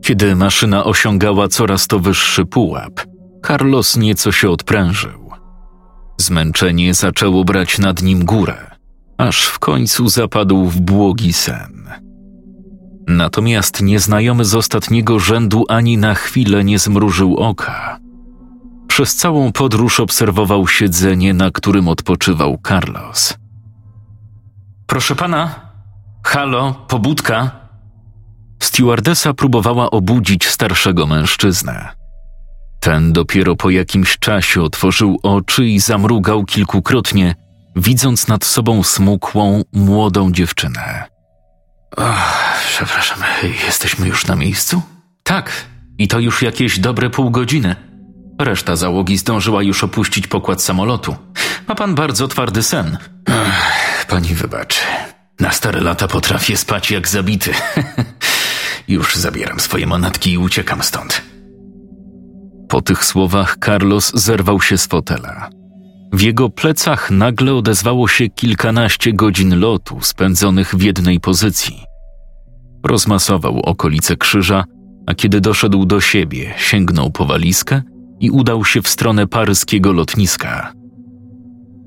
Kiedy 0.04 0.36
maszyna 0.36 0.84
osiągała 0.84 1.48
coraz 1.48 1.88
to 1.88 2.00
wyższy 2.00 2.46
pułap, 2.46 3.02
Carlos 3.48 3.98
nieco 3.98 4.32
się 4.32 4.50
odprężył. 4.50 5.19
Zmęczenie 6.20 6.94
zaczęło 6.94 7.44
brać 7.44 7.80
nad 7.80 8.02
nim 8.02 8.26
górę, 8.26 8.76
aż 9.18 9.46
w 9.46 9.60
końcu 9.60 10.10
zapadł 10.10 10.66
w 10.66 10.80
błogi 10.80 11.34
sen. 11.34 11.90
Natomiast 13.08 13.82
nieznajomy 13.82 14.46
z 14.46 14.56
ostatniego 14.56 15.20
rzędu 15.20 15.66
ani 15.70 15.98
na 15.98 16.16
chwilę 16.16 16.64
nie 16.64 16.80
zmrużył 16.80 17.38
oka. 17.38 18.00
Przez 18.88 19.16
całą 19.16 19.52
podróż 19.52 20.00
obserwował 20.00 20.68
siedzenie, 20.68 21.34
na 21.34 21.52
którym 21.52 21.88
odpoczywał 21.88 22.58
Carlos. 22.68 23.38
Proszę 24.88 25.16
pana, 25.16 25.72
halo, 26.24 26.74
pobudka. 26.88 27.52
Stewardesa 28.60 29.34
próbowała 29.34 29.92
obudzić 29.92 30.48
starszego 30.48 31.08
mężczyznę. 31.08 31.99
Ten 32.80 33.14
dopiero 33.14 33.56
po 33.56 33.70
jakimś 33.70 34.18
czasie 34.18 34.62
otworzył 34.62 35.20
oczy 35.24 35.66
i 35.66 35.80
zamrugał 35.80 36.46
kilkukrotnie, 36.46 37.36
widząc 37.76 38.28
nad 38.28 38.46
sobą 38.46 38.84
smukłą, 38.84 39.62
młodą 39.74 40.32
dziewczynę. 40.32 41.04
Ach, 41.98 42.64
przepraszam, 42.68 43.20
jesteśmy 43.66 44.08
już 44.08 44.28
na 44.28 44.36
miejscu? 44.36 44.82
Tak, 45.24 45.52
i 45.98 46.08
to 46.08 46.20
już 46.20 46.42
jakieś 46.42 46.80
dobre 46.80 47.10
pół 47.10 47.32
godziny. 47.32 47.76
Reszta 48.40 48.76
załogi 48.76 49.18
zdążyła 49.18 49.64
już 49.64 49.84
opuścić 49.84 50.28
pokład 50.28 50.62
samolotu. 50.62 51.16
Ma 51.68 51.76
pan 51.76 51.96
bardzo 51.96 52.28
twardy 52.28 52.64
sen. 52.64 52.98
Ach, 53.26 54.06
pani 54.06 54.36
wybaczy. 54.36 54.82
Na 55.40 55.52
stare 55.52 55.82
lata 55.82 56.08
potrafię 56.08 56.58
spać 56.58 56.92
jak 56.92 57.08
zabity. 57.08 57.52
już 58.88 59.16
zabieram 59.16 59.60
swoje 59.60 59.88
manatki 59.88 60.32
i 60.32 60.38
uciekam 60.38 60.84
stąd. 60.84 61.22
Tych 62.90 63.06
słowach 63.06 63.58
Carlos 63.66 64.12
zerwał 64.16 64.62
się 64.62 64.78
z 64.78 64.88
fotela. 64.88 65.50
W 66.14 66.22
jego 66.22 66.50
plecach 66.50 67.12
nagle 67.12 67.54
odezwało 67.54 68.08
się 68.08 68.30
kilkanaście 68.30 69.14
godzin 69.14 69.60
lotu 69.60 69.98
spędzonych 70.02 70.76
w 70.76 70.82
jednej 70.82 71.20
pozycji. 71.20 71.84
Rozmasował 72.84 73.60
okolice 73.60 74.16
krzyża, 74.16 74.64
a 75.08 75.14
kiedy 75.14 75.42
doszedł 75.42 75.86
do 75.86 76.02
siebie, 76.02 76.54
sięgnął 76.58 77.12
po 77.12 77.26
walizkę 77.26 77.82
i 78.20 78.32
udał 78.32 78.66
się 78.66 78.82
w 78.82 78.88
stronę 78.88 79.28
paryskiego 79.28 79.94
lotniska. 79.94 80.74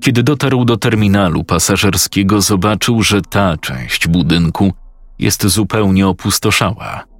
Kiedy 0.01 0.23
dotarł 0.23 0.65
do 0.65 0.77
terminalu 0.77 1.43
pasażerskiego, 1.43 2.41
zobaczył, 2.41 3.01
że 3.01 3.21
ta 3.21 3.57
część 3.57 4.07
budynku 4.07 4.73
jest 5.19 5.47
zupełnie 5.47 6.07
opustoszała. 6.07 7.12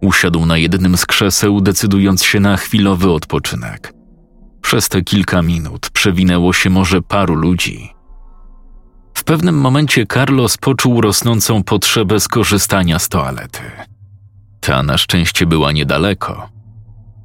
Usiadł 0.00 0.46
na 0.46 0.56
jednym 0.56 0.96
z 0.96 1.06
krzeseł, 1.06 1.60
decydując 1.60 2.24
się 2.24 2.40
na 2.40 2.56
chwilowy 2.56 3.10
odpoczynek. 3.10 3.92
Przez 4.62 4.88
te 4.88 5.02
kilka 5.02 5.42
minut 5.42 5.90
przewinęło 5.90 6.52
się 6.52 6.70
może 6.70 7.02
paru 7.02 7.34
ludzi. 7.34 7.90
W 9.14 9.24
pewnym 9.24 9.58
momencie 9.58 10.06
Carlos 10.06 10.56
poczuł 10.56 11.00
rosnącą 11.00 11.62
potrzebę 11.62 12.20
skorzystania 12.20 12.98
z 12.98 13.08
toalety. 13.08 13.62
Ta 14.60 14.82
na 14.82 14.98
szczęście 14.98 15.46
była 15.46 15.72
niedaleko. 15.72 16.48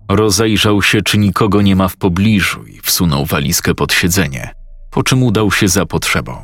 Rozejrzał 0.09 0.81
się, 0.81 1.01
czy 1.01 1.17
nikogo 1.17 1.61
nie 1.61 1.75
ma 1.75 1.87
w 1.87 1.97
pobliżu 1.97 2.63
i 2.63 2.79
wsunął 2.79 3.25
walizkę 3.25 3.75
pod 3.75 3.93
siedzenie, 3.93 4.53
po 4.91 5.03
czym 5.03 5.23
udał 5.23 5.51
się 5.51 5.67
za 5.67 5.85
potrzebą. 5.85 6.37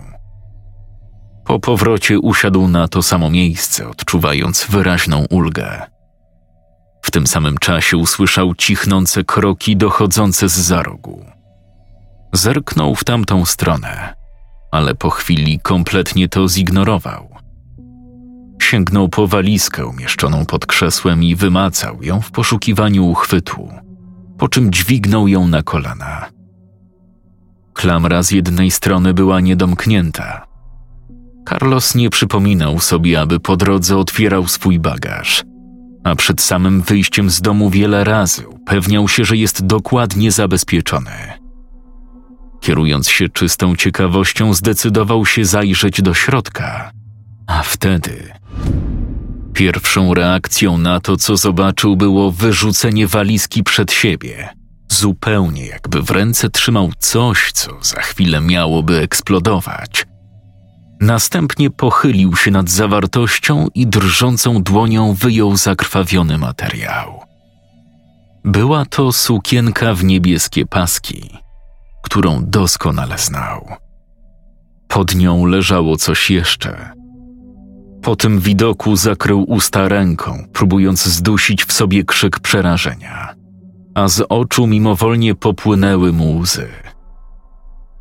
Po 1.46 1.60
powrocie 1.60 2.20
usiadł 2.20 2.68
na 2.68 2.88
to 2.88 3.04
samo 3.04 3.30
miejsce, 3.30 3.90
odczuwając 3.90 4.66
wyraźną 4.70 5.26
ulgę. 5.30 5.97
W 7.08 7.12
tym 7.12 7.28
samym 7.28 7.58
czasie 7.58 7.98
usłyszał 7.98 8.56
cichnące 8.56 9.24
kroki 9.24 9.78
dochodzące 9.78 10.50
z 10.50 10.54
za 10.54 10.84
rogu. 10.84 11.26
Zerknął 12.34 12.96
w 12.96 13.04
tamtą 13.04 13.46
stronę, 13.46 14.14
ale 14.72 14.96
po 14.96 15.10
chwili 15.10 15.60
kompletnie 15.60 16.30
to 16.30 16.48
zignorował. 16.48 17.30
Sięgnął 18.62 19.10
po 19.10 19.28
walizkę 19.28 19.86
umieszczoną 19.86 20.46
pod 20.46 20.66
krzesłem 20.66 21.24
i 21.24 21.36
wymacał 21.36 22.04
ją 22.04 22.22
w 22.22 22.32
poszukiwaniu 22.32 23.06
uchwytu, 23.06 23.70
po 24.38 24.48
czym 24.48 24.72
dźwignął 24.72 25.28
ją 25.28 25.48
na 25.48 25.64
kolana. 25.64 26.26
Klamra 27.74 28.24
z 28.24 28.32
jednej 28.32 28.72
strony 28.72 29.14
była 29.14 29.40
niedomknięta. 29.40 30.48
Carlos 31.50 31.96
nie 31.96 32.10
przypominał 32.10 32.80
sobie, 32.80 33.22
aby 33.22 33.40
po 33.40 33.58
drodze 33.58 33.98
otwierał 33.98 34.48
swój 34.48 34.80
bagaż– 34.80 35.44
a 36.04 36.16
przed 36.16 36.42
samym 36.42 36.82
wyjściem 36.82 37.30
z 37.30 37.42
domu 37.42 37.70
wiele 37.70 38.04
razy 38.04 38.48
upewniał 38.48 39.08
się, 39.08 39.26
że 39.26 39.38
jest 39.38 39.66
dokładnie 39.66 40.32
zabezpieczony. 40.32 41.12
Kierując 42.62 43.10
się 43.10 43.30
czystą 43.30 43.76
ciekawością, 43.76 44.54
zdecydował 44.54 45.26
się 45.26 45.46
zajrzeć 45.46 46.02
do 46.02 46.14
środka, 46.14 46.92
a 47.48 47.64
wtedy. 47.64 48.34
Pierwszą 49.54 50.14
reakcją 50.14 50.78
na 50.78 51.00
to, 51.00 51.18
co 51.18 51.38
zobaczył, 51.38 51.96
było 51.96 52.32
wyrzucenie 52.32 53.08
walizki 53.08 53.64
przed 53.64 53.92
siebie, 53.92 54.50
zupełnie 54.90 55.66
jakby 55.66 56.02
w 56.02 56.12
ręce 56.12 56.50
trzymał 56.50 56.92
coś, 57.00 57.52
co 57.52 57.72
za 57.82 58.02
chwilę 58.02 58.42
miałoby 58.42 59.00
eksplodować. 59.00 60.06
Następnie 61.02 61.70
pochylił 61.70 62.36
się 62.36 62.52
nad 62.52 62.70
zawartością 62.70 63.68
i 63.76 63.88
drżącą 63.88 64.64
dłonią 64.64 65.14
wyjął 65.14 65.58
zakrwawiony 65.58 66.38
materiał. 66.38 67.22
Była 68.44 68.86
to 68.86 69.12
sukienka 69.12 69.94
w 69.94 70.04
niebieskie 70.04 70.66
paski, 70.66 71.38
którą 72.04 72.46
doskonale 72.46 73.18
znał. 73.18 73.68
Pod 74.88 75.16
nią 75.16 75.46
leżało 75.46 75.98
coś 75.98 76.30
jeszcze. 76.30 76.92
Po 78.02 78.16
tym 78.16 78.40
widoku 78.40 78.96
zakrył 78.96 79.46
usta 79.48 79.88
ręką, 79.88 80.48
próbując 80.54 81.06
zdusić 81.06 81.66
w 81.66 81.74
sobie 81.74 82.04
krzyk 82.04 82.40
przerażenia, 82.40 83.36
a 83.96 84.08
z 84.08 84.26
oczu 84.30 84.68
mimowolnie 84.68 85.36
popłynęły 85.36 86.14
mu 86.14 86.38
łzy. 86.38 86.68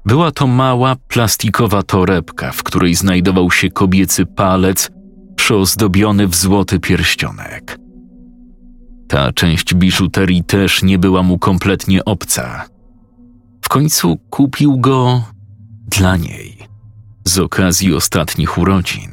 Była 0.06 0.30
to 0.30 0.46
mała, 0.46 0.96
plastikowa 1.08 1.82
torebka, 1.82 2.52
w 2.52 2.62
której 2.62 2.94
znajdował 2.94 3.50
się 3.50 3.70
kobiecy 3.70 4.26
palec 4.26 4.90
przyozdobiony 5.36 6.28
w 6.28 6.34
złoty 6.34 6.80
pierścionek. 6.80 7.78
Ta 9.08 9.32
część 9.32 9.74
biżuterii 9.74 10.44
też 10.44 10.82
nie 10.82 10.98
była 10.98 11.22
mu 11.22 11.38
kompletnie 11.38 12.04
obca. 12.04 12.64
W 13.62 13.68
końcu 13.68 14.16
kupił 14.30 14.78
go 14.78 15.22
dla 15.88 16.16
niej, 16.16 16.58
z 17.24 17.38
okazji 17.38 17.94
ostatnich 17.94 18.58
urodzin. 18.58 19.10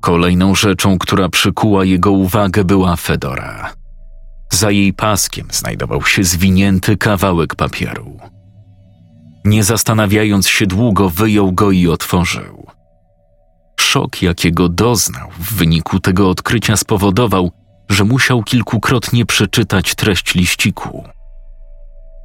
Kolejną 0.00 0.54
rzeczą, 0.54 0.98
która 0.98 1.28
przykuła 1.28 1.84
jego 1.84 2.10
uwagę, 2.10 2.64
była 2.64 2.96
fedora. 2.96 3.72
Za 4.52 4.70
jej 4.70 4.92
paskiem 4.92 5.46
znajdował 5.50 6.02
się 6.02 6.24
zwinięty 6.24 6.96
kawałek 6.96 7.54
papieru. 7.54 8.20
Nie 9.44 9.64
zastanawiając 9.64 10.48
się 10.48 10.66
długo, 10.66 11.08
wyjął 11.08 11.52
go 11.52 11.70
i 11.70 11.88
otworzył. 11.88 12.66
Szok, 13.80 14.22
jakiego 14.22 14.68
doznał 14.68 15.30
w 15.38 15.54
wyniku 15.54 16.00
tego 16.00 16.30
odkrycia, 16.30 16.76
spowodował, 16.76 17.50
że 17.88 18.04
musiał 18.04 18.42
kilkukrotnie 18.42 19.26
przeczytać 19.26 19.94
treść 19.94 20.34
liściku. 20.34 21.04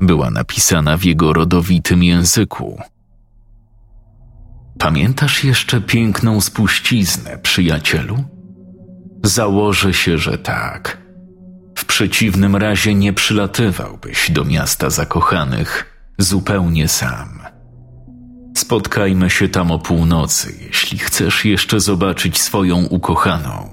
Była 0.01 0.31
napisana 0.31 0.98
w 0.98 1.03
jego 1.03 1.34
rodowitym 1.34 2.03
języku. 2.03 2.81
Pamiętasz 4.79 5.43
jeszcze 5.43 5.81
piękną 5.81 6.41
spuściznę, 6.41 7.38
przyjacielu? 7.38 8.24
Założę 9.24 9.93
się, 9.93 10.17
że 10.17 10.38
tak. 10.38 10.98
W 11.77 11.86
przeciwnym 11.86 12.55
razie 12.55 12.95
nie 12.95 13.13
przylatywałbyś 13.13 14.31
do 14.31 14.45
miasta 14.45 14.89
zakochanych 14.89 15.95
zupełnie 16.17 16.88
sam. 16.88 17.39
Spotkajmy 18.57 19.29
się 19.29 19.50
tam 19.50 19.72
o 19.72 19.79
północy, 19.79 20.55
jeśli 20.67 20.98
chcesz 20.98 21.45
jeszcze 21.45 21.79
zobaczyć 21.79 22.41
swoją 22.41 22.86
ukochaną, 22.86 23.69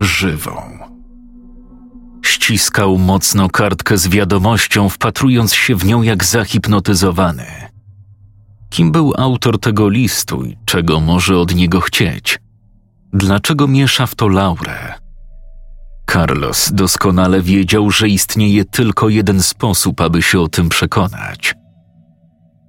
żywą. 0.00 0.78
Ściskał 2.24 2.98
mocno 2.98 3.48
kartkę 3.48 3.98
z 3.98 4.08
wiadomością, 4.08 4.88
wpatrując 4.88 5.54
się 5.54 5.76
w 5.76 5.84
nią 5.84 6.02
jak 6.02 6.24
zahipnotyzowany. 6.24 7.46
Kim 8.70 8.92
był 8.92 9.12
autor 9.18 9.60
tego 9.60 9.88
listu 9.88 10.44
i 10.44 10.56
czego 10.64 11.00
może 11.00 11.38
od 11.38 11.54
niego 11.54 11.80
chcieć? 11.80 12.38
Dlaczego 13.12 13.68
miesza 13.68 14.06
w 14.06 14.14
to 14.14 14.28
Laurę? 14.28 14.94
Carlos 16.12 16.72
doskonale 16.72 17.42
wiedział, 17.42 17.90
że 17.90 18.08
istnieje 18.08 18.64
tylko 18.64 19.08
jeden 19.08 19.42
sposób, 19.42 20.00
aby 20.00 20.22
się 20.22 20.40
o 20.40 20.48
tym 20.48 20.68
przekonać. 20.68 21.54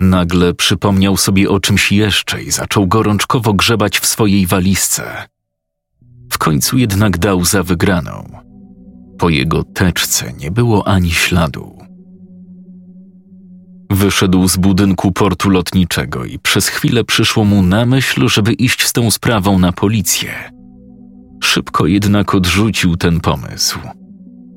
Nagle 0.09 0.53
przypomniał 0.53 1.17
sobie 1.17 1.49
o 1.49 1.59
czymś 1.59 1.91
jeszcze 1.91 2.43
i 2.43 2.51
zaczął 2.51 2.87
gorączkowo 2.87 3.53
grzebać 3.53 3.99
w 3.99 4.05
swojej 4.05 4.47
walizce. 4.47 5.27
W 6.31 6.37
końcu 6.37 6.77
jednak 6.77 7.17
dał 7.17 7.45
za 7.45 7.63
wygraną. 7.63 8.41
Po 9.17 9.29
jego 9.29 9.63
teczce 9.63 10.33
nie 10.33 10.51
było 10.51 10.87
ani 10.87 11.11
śladu. 11.11 11.77
Wyszedł 13.89 14.47
z 14.47 14.57
budynku 14.57 15.11
portu 15.11 15.49
lotniczego 15.49 16.25
i 16.25 16.39
przez 16.39 16.67
chwilę 16.67 17.03
przyszło 17.03 17.45
mu 17.45 17.63
na 17.63 17.85
myśl, 17.85 18.27
żeby 18.27 18.53
iść 18.53 18.85
z 18.87 18.93
tą 18.93 19.11
sprawą 19.11 19.59
na 19.59 19.71
policję. 19.71 20.51
Szybko 21.43 21.87
jednak 21.87 22.35
odrzucił 22.35 22.97
ten 22.97 23.19
pomysł. 23.19 23.79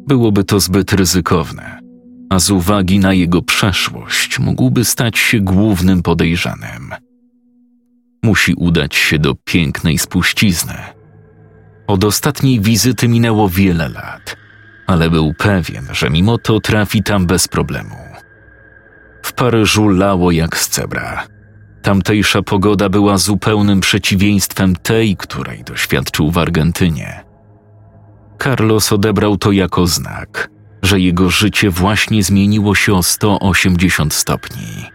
Byłoby 0.07 0.45
to 0.45 0.61
zbyt 0.61 0.93
ryzykowne 0.93 1.86
a 2.31 2.39
z 2.39 2.51
uwagi 2.51 2.99
na 2.99 3.13
jego 3.13 3.43
przeszłość 3.43 4.39
mógłby 4.39 4.85
stać 4.85 5.19
się 5.19 5.41
głównym 5.41 6.03
podejrzanym. 6.03 6.95
Musi 8.23 8.55
udać 8.55 8.95
się 8.95 9.19
do 9.19 9.35
pięknej 9.35 9.99
spuścizny. 9.99 10.75
Od 11.87 12.05
ostatniej 12.05 12.61
wizyty 12.61 13.09
minęło 13.09 13.49
wiele 13.49 13.89
lat, 13.89 14.37
ale 14.87 15.11
był 15.11 15.35
pewien, 15.39 15.87
że 15.93 16.11
mimo 16.11 16.39
to 16.39 16.61
trafi 16.61 17.03
tam 17.03 17.27
bez 17.27 17.49
problemu. 17.49 17.97
W 19.23 19.33
Paryżu 19.33 19.89
lało 19.89 20.31
jak 20.31 20.57
z 20.57 20.69
cebra. 20.69 21.27
Tamtejsza 21.83 22.43
pogoda 22.43 22.89
była 22.89 23.19
zupełnym 23.19 23.81
przeciwieństwem 23.81 24.77
tej, 24.77 25.17
której 25.17 25.65
doświadczył 25.65 26.31
w 26.31 26.39
Argentynie. 26.39 27.25
Carlos 28.43 28.93
odebrał 28.93 29.37
to 29.37 29.53
jako 29.53 29.87
znak– 29.87 30.49
że 30.87 31.01
jego 31.01 31.31
życie 31.31 31.71
właśnie 31.71 32.23
zmieniło 32.23 32.75
się 32.75 32.95
o 32.95 33.03
180 33.03 34.15
stopni. 34.15 34.91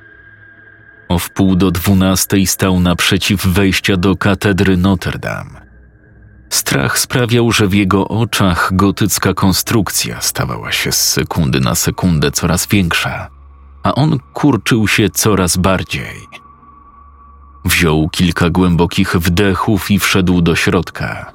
O 1.09 1.19
wpół 1.19 1.55
do 1.55 1.71
dwunastej 1.71 2.47
stał 2.47 2.79
naprzeciw 2.79 3.45
wejścia 3.45 3.97
do 3.97 4.15
katedry 4.15 4.77
Notre 4.77 5.19
Dame. 5.19 5.61
Strach 6.49 6.99
sprawiał, 6.99 7.51
że 7.51 7.67
w 7.67 7.73
jego 7.73 8.07
oczach 8.07 8.69
gotycka 8.73 9.33
konstrukcja 9.33 10.21
stawała 10.21 10.71
się 10.71 10.91
z 10.91 11.09
sekundy 11.09 11.59
na 11.59 11.75
sekundę 11.75 12.31
coraz 12.31 12.67
większa, 12.67 13.29
a 13.83 13.95
on 13.95 14.19
kurczył 14.33 14.87
się 14.87 15.09
coraz 15.09 15.57
bardziej. 15.57 16.15
Wziął 17.65 18.09
kilka 18.09 18.49
głębokich 18.49 19.15
wdechów 19.15 19.91
i 19.91 19.99
wszedł 19.99 20.41
do 20.41 20.55
środka. 20.55 21.33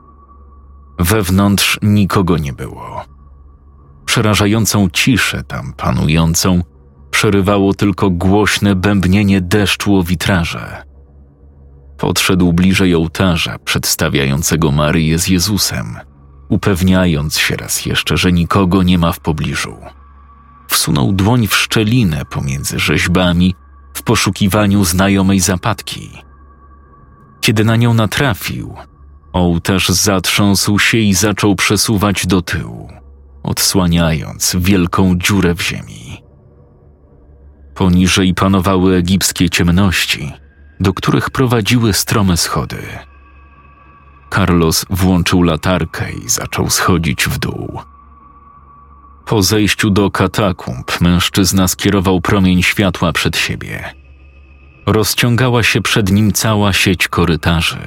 Wewnątrz 0.98 1.78
nikogo 1.82 2.38
nie 2.38 2.52
było 2.52 3.15
przerażającą 4.16 4.88
ciszę 4.92 5.44
tam 5.44 5.72
panującą 5.72 6.62
przerywało 7.10 7.74
tylko 7.74 8.10
głośne 8.10 8.74
bębnienie 8.74 9.40
deszczu 9.40 9.96
o 9.96 10.02
witraże. 10.02 10.82
Podszedł 11.98 12.52
bliżej 12.52 12.94
ołtarza 12.94 13.58
przedstawiającego 13.58 14.72
Maryję 14.72 15.18
z 15.18 15.28
Jezusem, 15.28 15.96
upewniając 16.48 17.38
się 17.38 17.56
raz 17.56 17.86
jeszcze, 17.86 18.16
że 18.16 18.32
nikogo 18.32 18.82
nie 18.82 18.98
ma 18.98 19.12
w 19.12 19.20
pobliżu. 19.20 19.76
Wsunął 20.68 21.12
dłoń 21.12 21.46
w 21.46 21.54
szczelinę 21.54 22.24
pomiędzy 22.24 22.78
rzeźbami 22.78 23.54
w 23.94 24.02
poszukiwaniu 24.02 24.84
znajomej 24.84 25.40
zapadki. 25.40 26.10
Kiedy 27.40 27.64
na 27.64 27.76
nią 27.76 27.94
natrafił, 27.94 28.74
ołtarz 29.32 29.88
zatrząsł 29.88 30.78
się 30.78 30.98
i 30.98 31.14
zaczął 31.14 31.54
przesuwać 31.54 32.26
do 32.26 32.42
tyłu 32.42 32.96
odsłaniając 33.46 34.56
wielką 34.58 35.14
dziurę 35.18 35.54
w 35.54 35.62
ziemi. 35.62 36.22
Poniżej 37.74 38.34
panowały 38.34 38.94
egipskie 38.96 39.50
ciemności, 39.50 40.32
do 40.80 40.92
których 40.92 41.30
prowadziły 41.30 41.92
strome 41.92 42.36
schody. 42.36 42.82
Carlos 44.34 44.86
włączył 44.90 45.42
latarkę 45.42 46.12
i 46.12 46.28
zaczął 46.28 46.70
schodzić 46.70 47.28
w 47.28 47.38
dół. 47.38 47.80
Po 49.26 49.42
zejściu 49.42 49.90
do 49.90 50.10
katakumb 50.10 51.00
mężczyzna 51.00 51.68
skierował 51.68 52.20
promień 52.20 52.62
światła 52.62 53.12
przed 53.12 53.36
siebie. 53.36 53.94
Rozciągała 54.86 55.62
się 55.62 55.80
przed 55.80 56.12
nim 56.12 56.32
cała 56.32 56.72
sieć 56.72 57.08
korytarzy. 57.08 57.86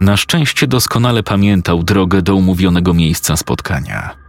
Na 0.00 0.16
szczęście 0.16 0.66
doskonale 0.66 1.22
pamiętał 1.22 1.82
drogę 1.82 2.22
do 2.22 2.34
umówionego 2.34 2.94
miejsca 2.94 3.36
spotkania. 3.36 4.20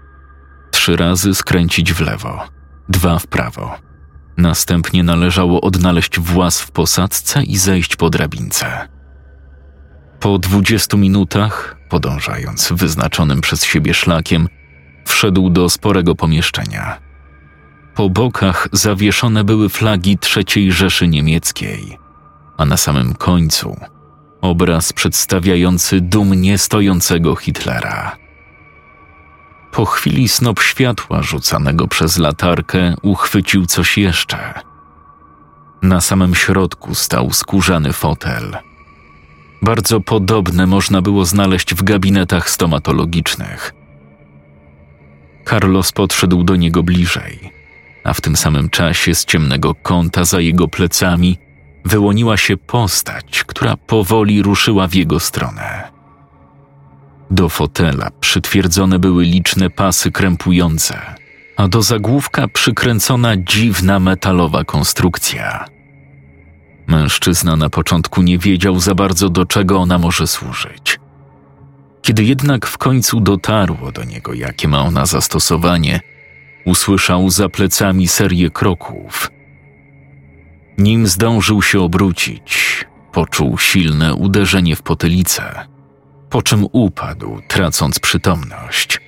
Trzy 0.82 0.96
razy 0.96 1.36
skręcić 1.36 1.94
w 1.94 2.02
lewo, 2.02 2.48
dwa 2.90 3.20
w 3.20 3.28
prawo. 3.28 3.76
Następnie 4.38 5.04
należało 5.04 5.62
odnaleźć 5.62 6.20
włas 6.20 6.62
w 6.62 6.72
posadzce 6.72 7.44
i 7.44 7.58
zejść 7.58 7.96
po 7.96 8.10
drabince. 8.10 8.88
Po 10.20 10.38
dwudziestu 10.38 10.98
minutach, 10.98 11.78
podążając 11.90 12.72
wyznaczonym 12.72 13.42
przez 13.42 13.66
siebie 13.66 13.94
szlakiem, 13.94 14.48
wszedł 15.06 15.50
do 15.50 15.70
sporego 15.70 16.16
pomieszczenia. 16.16 17.00
Po 17.96 18.10
bokach 18.10 18.68
zawieszone 18.72 19.44
były 19.44 19.70
flagi 19.70 20.18
III 20.36 20.72
Rzeszy 20.72 21.08
Niemieckiej, 21.08 21.98
a 22.58 22.66
na 22.66 22.78
samym 22.78 23.14
końcu 23.14 23.78
obraz 24.42 24.94
przedstawiający 24.94 26.02
dumnie 26.02 26.58
stojącego 26.58 27.36
Hitlera. 27.36 28.21
Po 29.72 29.86
chwili 29.86 30.30
snop 30.30 30.60
światła 30.62 31.22
rzucanego 31.22 31.88
przez 31.88 32.18
latarkę 32.18 32.96
uchwycił 33.02 33.66
coś 33.66 33.98
jeszcze. 33.98 34.54
Na 35.82 36.02
samym 36.02 36.36
środku 36.36 36.96
stał 36.96 37.34
skórzany 37.34 37.94
fotel– 37.94 38.58
Bardzo 39.62 40.00
podobne 40.00 40.68
można 40.68 41.02
było 41.02 41.26
znaleźć 41.26 41.76
w 41.76 41.84
gabinetach 41.84 42.50
stomatologicznych. 42.50 43.74
Carlos 45.50 45.92
podszedł 45.92 46.44
do 46.44 46.56
niego 46.56 46.84
bliżej, 46.84 47.52
a 48.04 48.14
w 48.14 48.22
tym 48.22 48.36
samym 48.36 48.70
czasie 48.70 49.16
z 49.16 49.26
ciemnego 49.26 49.76
kąta 49.76 50.26
za 50.26 50.40
jego 50.40 50.68
plecami 50.68 51.38
wyłoniła 51.86 52.38
się 52.38 52.58
postać, 52.58 53.44
która 53.48 53.78
powoli 53.78 54.42
ruszyła 54.42 54.88
w 54.88 54.94
jego 54.94 55.20
stronę. 55.20 55.92
Do 57.32 57.50
fotela 57.50 58.10
przytwierdzone 58.20 59.00
były 59.00 59.24
liczne 59.24 59.70
pasy 59.70 60.12
krępujące, 60.12 61.00
a 61.58 61.68
do 61.68 61.82
zagłówka 61.82 62.48
przykręcona 62.48 63.38
dziwna 63.38 64.00
metalowa 64.00 64.64
konstrukcja. 64.64 65.66
Mężczyzna 66.88 67.56
na 67.56 67.70
początku 67.70 68.22
nie 68.22 68.38
wiedział 68.38 68.80
za 68.80 68.96
bardzo, 68.96 69.30
do 69.30 69.46
czego 69.46 69.78
ona 69.80 69.98
może 69.98 70.28
służyć. 70.28 71.00
Kiedy 72.02 72.24
jednak 72.24 72.66
w 72.66 72.78
końcu 72.78 73.22
dotarło 73.22 73.92
do 73.92 74.04
niego, 74.04 74.34
jakie 74.34 74.68
ma 74.68 74.82
ona 74.82 75.06
zastosowanie, 75.06 76.00
usłyszał 76.66 77.30
za 77.30 77.50
plecami 77.50 78.08
serię 78.08 78.50
kroków. 78.50 79.32
Nim 80.78 81.08
zdążył 81.08 81.62
się 81.62 81.80
obrócić, 81.82 82.86
poczuł 83.12 83.58
silne 83.58 84.14
uderzenie 84.14 84.76
w 84.76 84.82
potylicę, 84.82 85.71
po 86.32 86.42
czym 86.42 86.66
upadł, 86.72 87.42
tracąc 87.48 88.00
przytomność. 88.00 89.00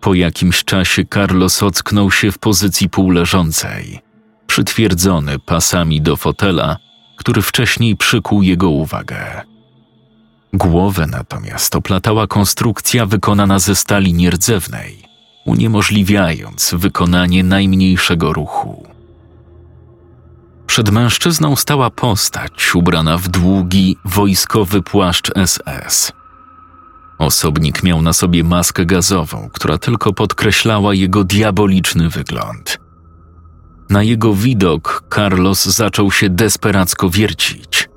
Po 0.00 0.14
jakimś 0.14 0.64
czasie 0.64 1.04
Carlos 1.14 1.62
ocknął 1.62 2.10
się 2.10 2.32
w 2.32 2.38
pozycji 2.38 2.88
półleżącej, 2.88 4.00
przytwierdzony 4.46 5.38
pasami 5.38 6.00
do 6.00 6.16
fotela, 6.16 6.76
który 7.16 7.42
wcześniej 7.42 7.96
przykuł 7.96 8.42
jego 8.42 8.70
uwagę. 8.70 9.42
Głowę 10.52 11.06
natomiast 11.06 11.76
oplatała 11.76 12.26
konstrukcja 12.26 13.06
wykonana 13.06 13.58
ze 13.58 13.74
stali 13.74 14.14
nierdzewnej, 14.14 15.02
uniemożliwiając 15.44 16.74
wykonanie 16.74 17.44
najmniejszego 17.44 18.32
ruchu. 18.32 18.83
Przed 20.66 20.90
mężczyzną 20.90 21.56
stała 21.56 21.90
postać 21.90 22.74
ubrana 22.74 23.18
w 23.18 23.28
długi, 23.28 23.96
wojskowy 24.04 24.82
płaszcz 24.82 25.30
SS. 25.46 26.12
Osobnik 27.18 27.82
miał 27.82 28.02
na 28.02 28.12
sobie 28.12 28.44
maskę 28.44 28.86
gazową, 28.86 29.50
która 29.52 29.78
tylko 29.78 30.12
podkreślała 30.12 30.94
jego 30.94 31.24
diaboliczny 31.24 32.08
wygląd. 32.08 32.78
Na 33.90 34.02
jego 34.02 34.34
widok 34.34 35.04
Carlos 35.14 35.64
zaczął 35.64 36.10
się 36.10 36.30
desperacko 36.30 37.10
wiercić. 37.10 37.88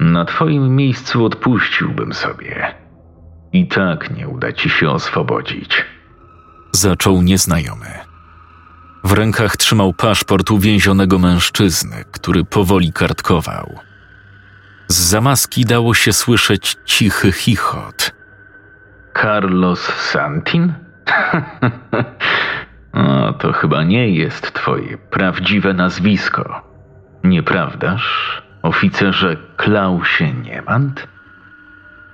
Na 0.00 0.24
twoim 0.24 0.76
miejscu 0.76 1.24
odpuściłbym 1.24 2.12
sobie. 2.12 2.74
I 3.52 3.68
tak 3.68 4.16
nie 4.16 4.28
uda 4.28 4.52
ci 4.52 4.70
się 4.70 4.90
oswobodzić. 4.90 5.84
Zaczął 6.72 7.22
nieznajomy. 7.22 8.07
W 9.08 9.12
rękach 9.12 9.56
trzymał 9.56 9.92
paszport 9.92 10.50
uwięzionego 10.50 11.18
mężczyzny, 11.18 12.04
który 12.12 12.44
powoli 12.44 12.92
kartkował. 12.92 13.78
Z 14.88 14.96
zamaski 14.96 15.64
dało 15.64 15.94
się 15.94 16.12
słyszeć 16.12 16.76
cichy 16.84 17.32
chichot. 17.32 18.12
Carlos 19.22 19.80
Santin? 19.80 20.72
to 23.40 23.52
chyba 23.52 23.84
nie 23.84 24.10
jest 24.10 24.52
twoje 24.52 24.98
prawdziwe 24.98 25.74
nazwisko. 25.74 26.62
Nieprawdaż, 27.24 28.02
oficerze 28.62 29.36
Klausie 29.56 30.32
Niemant? 30.32 31.08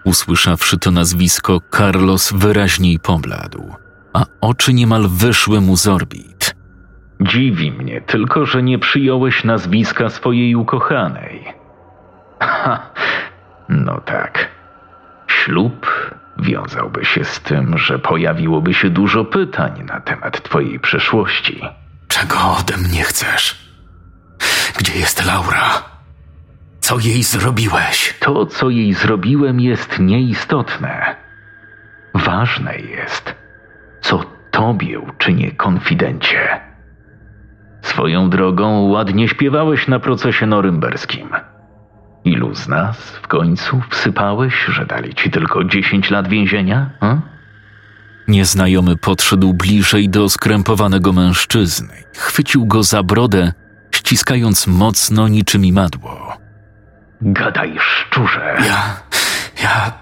Usłyszawszy 0.05 0.79
to 0.79 0.91
nazwisko, 0.91 1.61
Carlos 1.77 2.33
wyraźniej 2.33 2.99
pobladł, 2.99 3.75
a 4.13 4.25
oczy 4.41 4.73
niemal 4.73 5.09
wyszły 5.09 5.61
mu 5.61 5.77
z 5.77 5.87
orbit. 5.87 6.54
Dziwi 7.21 7.73
mnie 7.73 8.01
tylko, 8.01 8.47
że 8.47 8.63
nie 8.63 8.79
przyjąłeś 8.79 9.45
nazwiska 9.45 10.09
swojej 10.09 10.55
ukochanej. 10.55 11.45
Ha, 12.41 12.91
no 13.69 14.01
tak. 14.01 14.49
Ślub 15.27 15.87
wiązałby 16.39 17.05
się 17.05 17.25
z 17.25 17.41
tym, 17.41 17.79
że 17.79 17.99
pojawiłoby 17.99 18.75
się 18.75 18.91
dużo 18.91 19.25
pytań 19.25 19.85
na 19.85 20.01
temat 20.01 20.43
twojej 20.43 20.81
przeszłości. 20.81 21.61
Czego 22.09 22.37
ode 22.61 22.77
mnie 22.77 23.03
chcesz? 23.03 23.69
Gdzie 24.79 24.99
jest 24.99 25.27
Laura? 25.27 25.83
Co 26.81 26.99
jej 26.99 27.23
zrobiłeś? 27.23 28.15
To, 28.21 28.47
co 28.47 28.71
jej 28.71 28.93
zrobiłem, 28.93 29.61
jest 29.61 29.99
nieistotne. 29.99 31.17
Ważne 32.15 32.79
jest, 32.79 33.35
co 34.01 34.25
tobie 34.51 35.01
uczynię 35.01 35.53
konfidencie. 35.53 36.61
Swoją 37.85 38.31
drogą 38.31 38.89
ładnie 38.89 39.29
śpiewałeś 39.29 39.89
na 39.89 39.99
procesie 39.99 40.47
norymberskim. 40.47 41.29
Ilu 42.25 42.55
z 42.55 42.69
nas 42.69 42.97
w 43.23 43.29
końcu 43.29 43.83
wsypałeś, 43.91 44.55
że 44.69 44.87
dali 44.87 45.15
ci 45.15 45.31
tylko 45.31 45.65
dziesięć 45.65 46.11
lat 46.11 46.29
więzienia? 46.29 46.91
Hm? 47.01 47.21
Nieznajomy 48.29 48.97
podszedł 48.97 49.55
bliżej 49.55 50.09
do 50.09 50.29
skrępowanego 50.29 51.13
mężczyzny. 51.13 52.05
Chwycił 52.17 52.67
go 52.67 52.83
za 52.83 53.03
brodę, 53.03 53.53
ściskając 53.91 54.67
mocno 54.67 55.29
niczym 55.29 55.65
imadło. 55.65 56.37
Gadaj, 57.21 57.77
szczurze. 57.81 58.57
Ja. 58.67 59.01
Ja. 59.63 59.93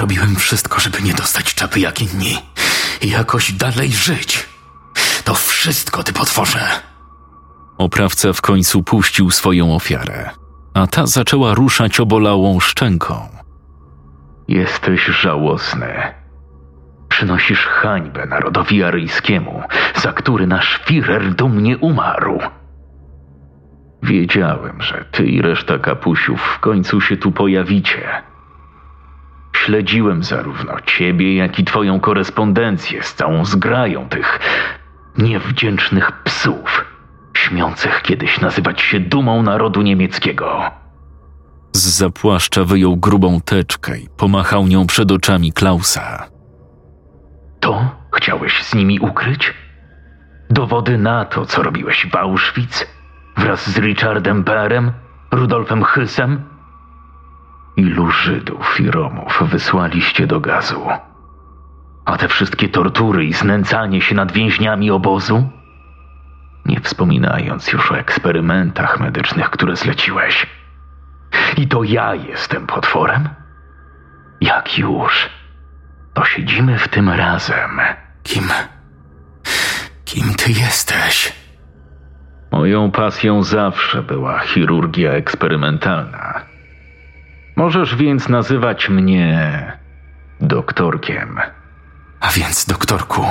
Robiłem 0.00 0.36
wszystko, 0.36 0.80
żeby 0.80 1.02
nie 1.02 1.14
dostać 1.14 1.54
czapy 1.54 1.80
jak 1.80 2.02
inni 2.02 2.38
i 3.02 3.10
jakoś 3.10 3.52
dalej 3.52 3.92
żyć. 3.92 4.47
To 5.28 5.34
wszystko, 5.34 6.02
ty 6.02 6.12
potworze! 6.12 6.60
Oprawca 7.78 8.32
w 8.32 8.40
końcu 8.40 8.82
puścił 8.82 9.30
swoją 9.30 9.74
ofiarę, 9.74 10.30
a 10.74 10.86
ta 10.86 11.06
zaczęła 11.06 11.54
ruszać 11.54 12.00
obolałą 12.00 12.60
szczęką. 12.60 13.28
Jesteś 14.48 15.04
żałosny. 15.04 15.94
Przynosisz 17.08 17.66
hańbę 17.66 18.26
narodowi 18.26 18.84
aryjskiemu, 18.84 19.62
za 19.94 20.12
który 20.12 20.46
nasz 20.46 20.80
Führer 20.86 21.34
dumnie 21.34 21.78
umarł. 21.78 22.38
Wiedziałem, 24.02 24.82
że 24.82 25.04
ty 25.12 25.26
i 25.26 25.42
reszta 25.42 25.78
kapusiów 25.78 26.40
w 26.40 26.58
końcu 26.58 27.00
się 27.00 27.16
tu 27.16 27.32
pojawicie. 27.32 28.22
Śledziłem 29.56 30.22
zarówno 30.22 30.80
ciebie, 30.80 31.36
jak 31.36 31.58
i 31.58 31.64
twoją 31.64 32.00
korespondencję 32.00 33.02
z 33.02 33.14
całą 33.14 33.44
zgrają 33.44 34.08
tych 34.08 34.38
niewdzięcznych 35.18 36.22
psów, 36.22 36.84
śmiących 37.36 38.02
kiedyś 38.02 38.40
nazywać 38.40 38.80
się 38.80 39.00
dumą 39.00 39.42
narodu 39.42 39.82
niemieckiego. 39.82 40.70
Z 41.72 41.88
zapłaszcza 41.88 42.64
wyjął 42.64 42.96
grubą 42.96 43.40
teczkę 43.40 43.98
i 43.98 44.08
pomachał 44.16 44.66
nią 44.66 44.86
przed 44.86 45.12
oczami 45.12 45.52
Klausa. 45.52 46.26
To 47.60 47.90
chciałeś 48.16 48.62
z 48.62 48.74
nimi 48.74 49.00
ukryć? 49.00 49.54
Dowody 50.50 50.98
na 50.98 51.24
to, 51.24 51.46
co 51.46 51.62
robiłeś 51.62 52.06
w 52.12 52.16
Auschwitz 52.16 52.86
wraz 53.36 53.70
z 53.70 53.78
Richardem 53.78 54.44
Perem, 54.44 54.92
Rudolfem 55.30 55.84
Hysem? 55.84 56.42
Ilu 57.76 58.10
Żydów 58.10 58.80
i 58.80 58.90
Romów 58.90 59.42
wysłaliście 59.46 60.26
do 60.26 60.40
gazu? 60.40 60.88
A 62.08 62.16
te 62.16 62.28
wszystkie 62.28 62.68
tortury 62.68 63.24
i 63.24 63.32
znęcanie 63.32 64.00
się 64.00 64.14
nad 64.14 64.32
więźniami 64.32 64.90
obozu? 64.90 65.50
Nie 66.64 66.80
wspominając 66.80 67.72
już 67.72 67.92
o 67.92 67.98
eksperymentach 67.98 69.00
medycznych, 69.00 69.50
które 69.50 69.76
zleciłeś. 69.76 70.46
I 71.56 71.68
to 71.68 71.82
ja 71.82 72.14
jestem 72.14 72.66
potworem? 72.66 73.28
Jak 74.40 74.78
już, 74.78 75.30
to 76.14 76.24
siedzimy 76.24 76.78
w 76.78 76.88
tym 76.88 77.08
razem. 77.08 77.80
Kim? 78.22 78.48
Kim 80.04 80.34
ty 80.34 80.52
jesteś? 80.52 81.32
Moją 82.52 82.90
pasją 82.90 83.42
zawsze 83.42 84.02
była 84.02 84.38
chirurgia 84.38 85.12
eksperymentalna. 85.12 86.40
Możesz 87.56 87.96
więc 87.96 88.28
nazywać 88.28 88.88
mnie 88.88 89.72
doktorkiem. 90.40 91.40
A 92.20 92.30
więc, 92.30 92.64
doktorku, 92.64 93.26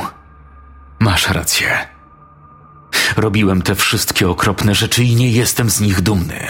masz 0.99 1.29
rację. 1.29 1.87
Robiłem 3.17 3.61
te 3.61 3.75
wszystkie 3.75 4.29
okropne 4.29 4.75
rzeczy 4.75 5.03
i 5.03 5.15
nie 5.15 5.31
jestem 5.31 5.69
z 5.69 5.79
nich 5.79 6.01
dumny. 6.01 6.47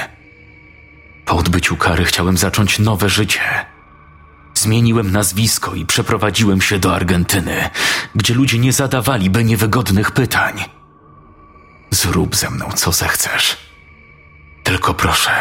Po 1.26 1.38
odbyciu 1.38 1.78
kary 1.78 2.06
chciałem 2.06 2.38
zacząć 2.38 2.80
nowe 2.80 3.10
życie. 3.10 3.65
Zmieniłem 4.54 5.12
nazwisko 5.12 5.76
i 5.76 5.86
przeprowadziłem 5.86 6.62
się 6.62 6.80
do 6.80 6.95
Argentyny, 6.95 7.69
gdzie 8.15 8.34
ludzie 8.34 8.60
nie 8.60 8.73
zadawaliby 8.73 9.43
niewygodnych 9.43 10.12
pytań. 10.12 10.63
Zrób 11.91 12.36
ze 12.36 12.50
mną 12.50 12.69
co 12.76 12.91
zechcesz. 12.91 13.58
Tylko 14.63 14.93
proszę, 14.93 15.32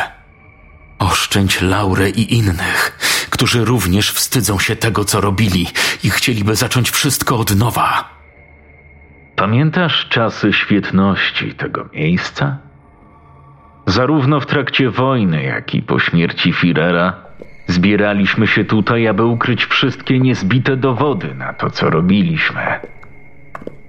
Oszczędź 0.98 1.60
Laurę 1.60 2.10
i 2.10 2.34
innych, 2.34 2.98
którzy 3.30 3.64
również 3.64 4.12
wstydzą 4.12 4.58
się 4.58 4.76
tego, 4.76 5.04
co 5.04 5.20
robili 5.20 5.66
i 6.04 6.10
chcieliby 6.10 6.54
zacząć 6.54 6.90
wszystko 6.90 7.38
od 7.38 7.56
nowa. 7.56 8.08
Pamiętasz 9.36 10.08
czasy 10.08 10.52
świetności 10.52 11.54
tego 11.54 11.88
miejsca? 11.92 12.58
Zarówno 13.86 14.40
w 14.40 14.46
trakcie 14.46 14.90
wojny, 14.90 15.42
jak 15.42 15.74
i 15.74 15.82
po 15.82 15.98
śmierci 15.98 16.52
Firera 16.52 17.12
zbieraliśmy 17.66 18.46
się 18.46 18.64
tutaj, 18.64 19.08
aby 19.08 19.24
ukryć 19.24 19.66
wszystkie 19.66 20.20
niezbite 20.20 20.76
dowody 20.76 21.34
na 21.34 21.52
to, 21.52 21.70
co 21.70 21.90
robiliśmy. 21.90 22.80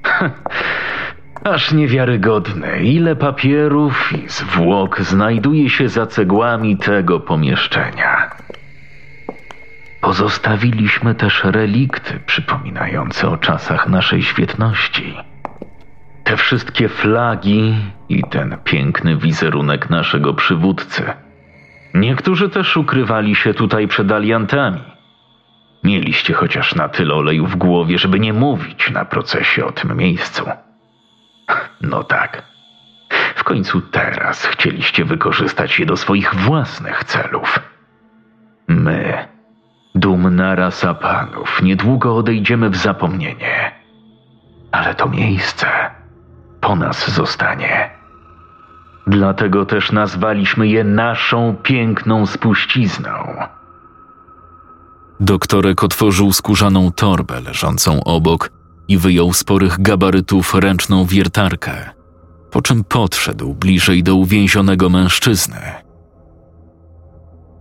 Aż 1.54 1.72
niewiarygodne, 1.72 2.84
ile 2.84 3.16
papierów 3.16 4.14
i 4.14 4.30
zwłok 4.30 5.02
znajduje 5.02 5.70
się 5.70 5.90
za 5.90 6.06
cegłami 6.06 6.78
tego 6.78 7.20
pomieszczenia. 7.20 8.32
Pozostawiliśmy 10.02 11.16
też 11.16 11.44
relikty 11.44 12.20
przypominające 12.26 13.30
o 13.30 13.38
czasach 13.38 13.90
naszej 13.90 14.24
świetności. 14.24 15.18
Te 16.24 16.38
wszystkie 16.38 16.90
flagi 16.90 17.76
i 18.10 18.24
ten 18.24 18.58
piękny 18.64 19.18
wizerunek 19.18 19.90
naszego 19.90 20.34
przywódcy. 20.34 21.04
Niektórzy 21.94 22.50
też 22.50 22.78
ukrywali 22.78 23.36
się 23.36 23.54
tutaj 23.54 23.88
przed 23.88 24.12
aliantami. 24.12 24.84
Mieliście 25.84 26.34
chociaż 26.34 26.76
na 26.76 26.90
tyle 26.90 27.14
oleju 27.14 27.46
w 27.46 27.56
głowie, 27.56 27.98
żeby 27.98 28.20
nie 28.20 28.34
mówić 28.34 28.92
na 28.92 29.06
procesie 29.06 29.66
o 29.66 29.72
tym 29.72 29.98
miejscu. 29.98 30.46
No 31.82 32.04
tak. 32.04 32.44
W 33.36 33.44
końcu 33.44 33.82
teraz 33.82 34.46
chcieliście 34.46 35.06
wykorzystać 35.06 35.80
je 35.80 35.86
do 35.86 35.98
swoich 35.98 36.36
własnych 36.36 37.04
celów. 37.04 37.60
My, 38.68 39.28
dumna 39.96 40.56
rasa 40.56 40.94
panów, 40.94 41.62
niedługo 41.62 42.16
odejdziemy 42.16 42.70
w 42.70 42.76
zapomnienie. 42.78 43.72
Ale 44.72 44.96
to 44.96 45.10
miejsce 45.10 45.68
po 46.62 46.76
nas 46.76 47.12
zostanie. 47.12 47.90
Dlatego 49.08 49.66
też 49.66 49.92
nazwaliśmy 49.92 50.68
je 50.68 50.84
naszą 50.84 51.56
piękną 51.64 52.26
spuścizną. 52.26 53.36
Doktorek 55.20 55.84
otworzył 55.84 56.32
skórzaną 56.32 56.92
torbę 56.92 57.42
leżącą 57.42 58.04
obok 58.04 58.50
i 58.88 58.98
wyjął 58.98 59.34
sporych 59.34 59.82
gabarytów 59.82 60.56
ręczną 60.56 61.06
wiertarkę, 61.06 61.72
po 62.52 62.62
czym 62.62 62.84
podszedł 62.84 63.54
bliżej 63.54 64.04
do 64.04 64.16
uwięzionego 64.16 64.90
mężczyzny. 64.90 65.60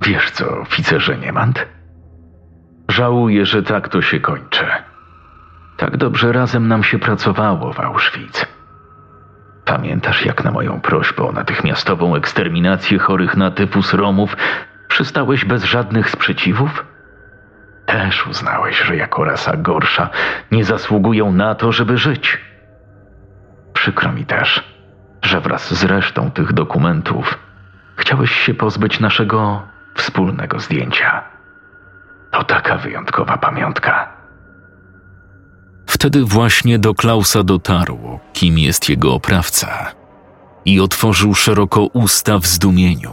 Wiesz 0.03 0.31
co, 0.31 0.59
oficerze 0.59 1.19
Niemant? 1.19 1.67
Żałuję, 2.89 3.47
że 3.47 3.63
tak 3.63 3.89
to 3.89 4.03
się 4.03 4.21
kończy. 4.21 4.67
Tak 5.77 5.97
dobrze 5.97 6.33
razem 6.33 6.69
nam 6.69 6.85
się 6.85 6.99
pracowało 6.99 7.73
w 7.73 7.81
Auschwitz. 7.81 8.47
Pamiętasz, 9.65 10.25
jak 10.25 10.45
na 10.45 10.51
moją 10.51 10.81
prośbę 10.81 11.23
o 11.23 11.33
natychmiastową 11.33 12.15
eksterminację 12.15 12.99
chorych 12.99 13.37
na 13.37 13.51
tyfus 13.51 13.95
Romów 13.95 14.37
przystałeś 14.89 15.45
bez 15.45 15.65
żadnych 15.65 16.11
sprzeciwów? 16.11 16.85
Też 17.87 18.27
uznałeś, 18.27 18.83
że 18.83 18.97
jako 18.97 19.25
rasa 19.25 19.57
gorsza 19.57 20.09
nie 20.51 20.65
zasługują 20.65 21.33
na 21.33 21.55
to, 21.55 21.73
żeby 21.73 21.99
żyć. 21.99 22.39
Przykro 23.73 24.13
mi 24.13 24.25
też, 24.25 24.65
że 25.23 25.41
wraz 25.41 25.75
z 25.75 25.85
resztą 25.85 26.31
tych 26.31 26.53
dokumentów 26.53 27.39
chciałeś 27.97 28.31
się 28.31 28.55
pozbyć 28.55 29.01
naszego 29.01 29.63
wspólnego 29.95 30.61
zdjęcia. 30.61 31.25
To 32.31 32.45
taka 32.45 32.77
wyjątkowa 32.77 33.39
pamiątka. 33.39 34.17
Wtedy 35.87 36.25
właśnie 36.25 36.79
do 36.79 36.95
Klausa 36.95 37.43
dotarło, 37.43 38.21
kim 38.33 38.59
jest 38.59 38.89
jego 38.89 39.15
oprawca, 39.15 39.93
i 40.65 40.81
otworzył 40.81 41.35
szeroko 41.35 41.83
usta 41.83 42.39
w 42.39 42.47
zdumieniu. 42.47 43.13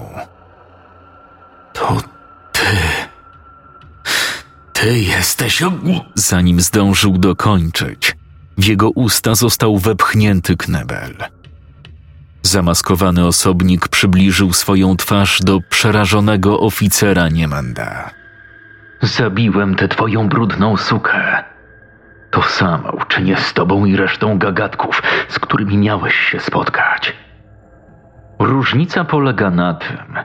To. 1.74 2.13
Ty 4.84 5.00
jesteś. 5.00 5.64
Zanim 6.16 6.60
zdążył 6.60 7.18
dokończyć, 7.18 8.16
w 8.58 8.66
jego 8.66 8.90
usta 8.90 9.36
został 9.36 9.78
wepchnięty 9.78 10.58
knebel. 10.58 11.16
Zamaskowany 12.42 13.26
osobnik 13.26 13.88
przybliżył 13.88 14.54
swoją 14.54 14.98
twarz 14.98 15.40
do 15.40 15.60
przerażonego 15.70 16.60
oficera 16.60 17.30
Niemanda. 17.30 18.10
Zabiłem 19.02 19.76
tę 19.76 19.88
twoją 19.88 20.30
brudną 20.30 20.78
sukę. 20.78 21.44
To 22.32 22.42
samo 22.42 22.92
uczynię 22.92 23.38
z 23.38 23.54
tobą 23.54 23.86
i 23.86 23.96
resztą 23.96 24.38
gagatków, 24.38 25.02
z 25.30 25.40
którymi 25.40 25.78
miałeś 25.78 26.16
się 26.16 26.40
spotkać. 26.40 27.14
Różnica 28.40 29.04
polega 29.04 29.50
na 29.50 29.74
tym, 29.74 30.20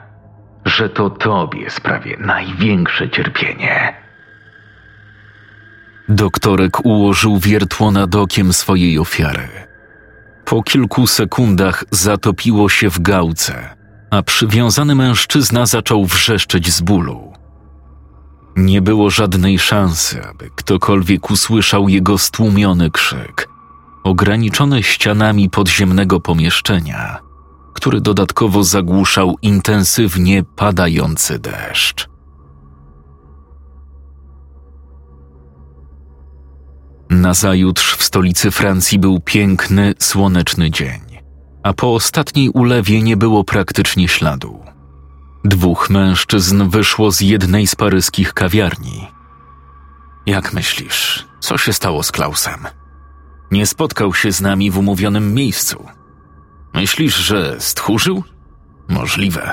że 0.65 0.89
to 0.89 1.09
tobie 1.09 1.69
sprawię 1.69 2.17
największe 2.19 3.09
cierpienie. 3.09 4.08
Doktorek 6.09 6.85
ułożył 6.85 7.39
wiertło 7.39 7.91
nad 7.91 8.15
okiem 8.15 8.53
swojej 8.53 8.99
ofiary. 8.99 9.47
Po 10.45 10.63
kilku 10.63 11.07
sekundach 11.07 11.83
zatopiło 11.91 12.69
się 12.69 12.89
w 12.89 12.99
gałce, 12.99 13.75
a 14.09 14.23
przywiązany 14.23 14.95
mężczyzna 14.95 15.65
zaczął 15.65 16.05
wrzeszczeć 16.05 16.73
z 16.73 16.81
bólu. 16.81 17.33
Nie 18.55 18.81
było 18.81 19.09
żadnej 19.09 19.59
szansy, 19.59 20.23
aby 20.23 20.49
ktokolwiek 20.55 21.31
usłyszał 21.31 21.89
jego 21.89 22.17
stłumiony 22.17 22.91
krzyk, 22.91 23.49
ograniczony 24.03 24.83
ścianami 24.83 25.49
podziemnego 25.49 26.19
pomieszczenia, 26.19 27.19
który 27.73 28.01
dodatkowo 28.01 28.63
zagłuszał 28.63 29.35
intensywnie 29.41 30.43
padający 30.43 31.39
deszcz. 31.39 32.08
Nazajutrz 37.09 37.95
w 37.95 38.03
stolicy 38.03 38.51
Francji 38.51 38.99
był 38.99 39.19
piękny, 39.19 39.93
słoneczny 39.99 40.71
dzień, 40.71 41.01
a 41.63 41.73
po 41.73 41.93
ostatniej 41.93 42.49
ulewie 42.49 43.01
nie 43.01 43.17
było 43.17 43.43
praktycznie 43.43 44.07
śladu. 44.07 44.59
Dwóch 45.45 45.89
mężczyzn 45.89 46.69
wyszło 46.69 47.11
z 47.11 47.21
jednej 47.21 47.67
z 47.67 47.75
paryskich 47.75 48.33
kawiarni. 48.33 49.07
Jak 50.25 50.53
myślisz, 50.53 51.27
co 51.39 51.57
się 51.57 51.73
stało 51.73 52.03
z 52.03 52.11
Klausem? 52.11 52.67
Nie 53.51 53.65
spotkał 53.65 54.13
się 54.13 54.31
z 54.31 54.41
nami 54.41 54.71
w 54.71 54.77
umówionym 54.77 55.33
miejscu. 55.33 55.85
Myślisz, 56.73 57.15
że 57.15 57.55
stchórzył? 57.59 58.23
Możliwe. 58.89 59.51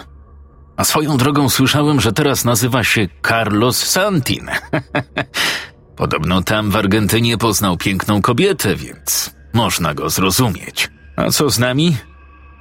A 0.76 0.84
swoją 0.84 1.16
drogą 1.16 1.48
słyszałem, 1.48 2.00
że 2.00 2.12
teraz 2.12 2.44
nazywa 2.44 2.84
się 2.84 3.08
Carlos 3.28 3.76
Santin. 3.76 4.46
Podobno 5.96 6.42
tam 6.42 6.70
w 6.70 6.76
Argentynie 6.76 7.38
poznał 7.38 7.76
piękną 7.76 8.22
kobietę, 8.22 8.76
więc 8.76 9.34
można 9.52 9.94
go 9.94 10.10
zrozumieć. 10.10 10.90
A 11.16 11.30
co 11.30 11.50
z 11.50 11.58
nami? 11.58 11.96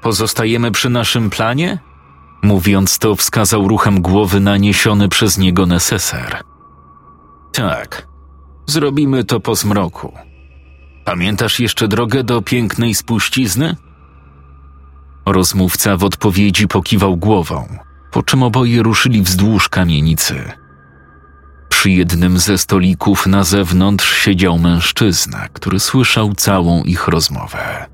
Pozostajemy 0.02 0.72
przy 0.72 0.90
naszym 0.90 1.30
planie? 1.30 1.80
Mówiąc 2.42 3.00
to, 3.00 3.16
wskazał 3.16 3.68
ruchem 3.68 4.02
głowy 4.02 4.40
na 4.40 4.58
niesiony 4.58 5.10
przez 5.10 5.38
niego 5.38 5.66
neseser. 5.66 6.42
Tak, 7.54 8.08
zrobimy 8.66 9.24
to 9.24 9.40
po 9.40 9.56
zmroku. 9.56 10.14
Pamiętasz 11.06 11.60
jeszcze 11.60 11.88
drogę 11.88 12.24
do 12.24 12.42
pięknej 12.42 12.96
spuścizny? 12.96 13.76
Rozmówca 15.26 15.98
w 15.98 16.04
odpowiedzi 16.04 16.68
pokiwał 16.68 17.18
głową, 17.18 17.78
po 18.12 18.24
czym 18.24 18.44
oboje 18.44 18.84
ruszyli 18.84 19.22
wzdłuż 19.22 19.70
kamienicy. 19.70 20.52
Przy 21.86 21.92
jednym 21.92 22.40
ze 22.40 22.58
stolików 22.58 23.28
na 23.28 23.44
zewnątrz 23.44 24.18
siedział 24.18 24.60
mężczyzna, 24.60 25.48
który 25.54 25.80
słyszał 25.80 26.34
całą 26.34 26.84
ich 26.84 27.08
rozmowę. 27.08 27.86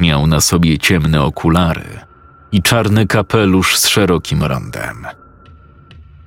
Miał 0.00 0.26
na 0.26 0.40
sobie 0.40 0.78
ciemne 0.78 1.22
okulary 1.22 2.00
i 2.52 2.62
czarny 2.62 3.06
kapelusz 3.06 3.76
z 3.76 3.88
szerokim 3.88 4.42
rondem. 4.42 5.06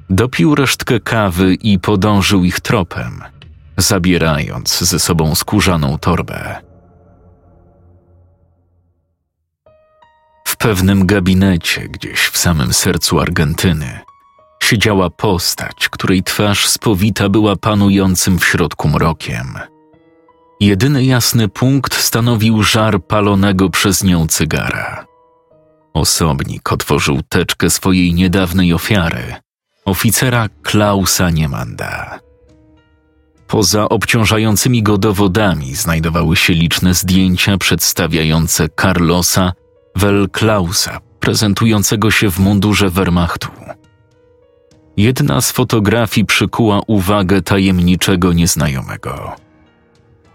Dopił 0.10 0.56
resztkę 0.56 1.00
kawy 1.00 1.54
i 1.54 1.80
podążył 1.80 2.44
ich 2.44 2.60
tropem, 2.60 3.22
zabierając 3.78 4.84
ze 4.84 5.00
sobą 5.00 5.36
skórzaną 5.36 5.98
torbę. 5.98 6.62
W 10.48 10.58
pewnym 10.58 11.06
gabinecie, 11.06 11.90
gdzieś 11.90 12.20
w 12.20 12.38
samym 12.38 12.74
sercu 12.74 13.20
Argentyny, 13.20 14.00
siedziała 14.64 15.10
postać, 15.10 15.90
której 15.90 16.24
twarz 16.24 16.68
spowita 16.68 17.30
była 17.30 17.56
panującym 17.56 18.40
w 18.40 18.46
środku 18.46 18.90
mrokiem. 18.90 19.60
Jedyny 20.60 21.06
jasny 21.06 21.48
punkt 21.48 21.96
stanowił 21.96 22.64
żar 22.64 23.04
palonego 23.04 23.70
przez 23.70 24.04
nią 24.04 24.28
cygara. 24.28 25.06
Osobnik 25.94 26.72
otworzył 26.72 27.22
teczkę 27.30 27.70
swojej 27.70 28.14
niedawnej 28.14 28.74
ofiary, 28.74 29.36
oficera 29.86 30.50
Klausa 30.64 31.30
Niemanda. 31.30 32.20
Poza 33.48 33.90
obciążającymi 33.90 34.84
go 34.84 34.98
dowodami 34.98 35.76
znajdowały 35.76 36.36
się 36.36 36.54
liczne 36.54 36.94
zdjęcia 36.94 37.58
przedstawiające 37.58 38.70
Carlosa 38.82 39.54
Klausa, 40.32 41.00
prezentującego 41.20 42.12
się 42.12 42.32
w 42.32 42.40
mundurze 42.40 42.90
Wehrmachtu. 42.90 43.48
Jedna 44.98 45.42
z 45.42 45.52
fotografii 45.52 46.26
przykuła 46.26 46.82
uwagę 46.88 47.42
tajemniczego 47.42 48.34
nieznajomego. 48.34 49.36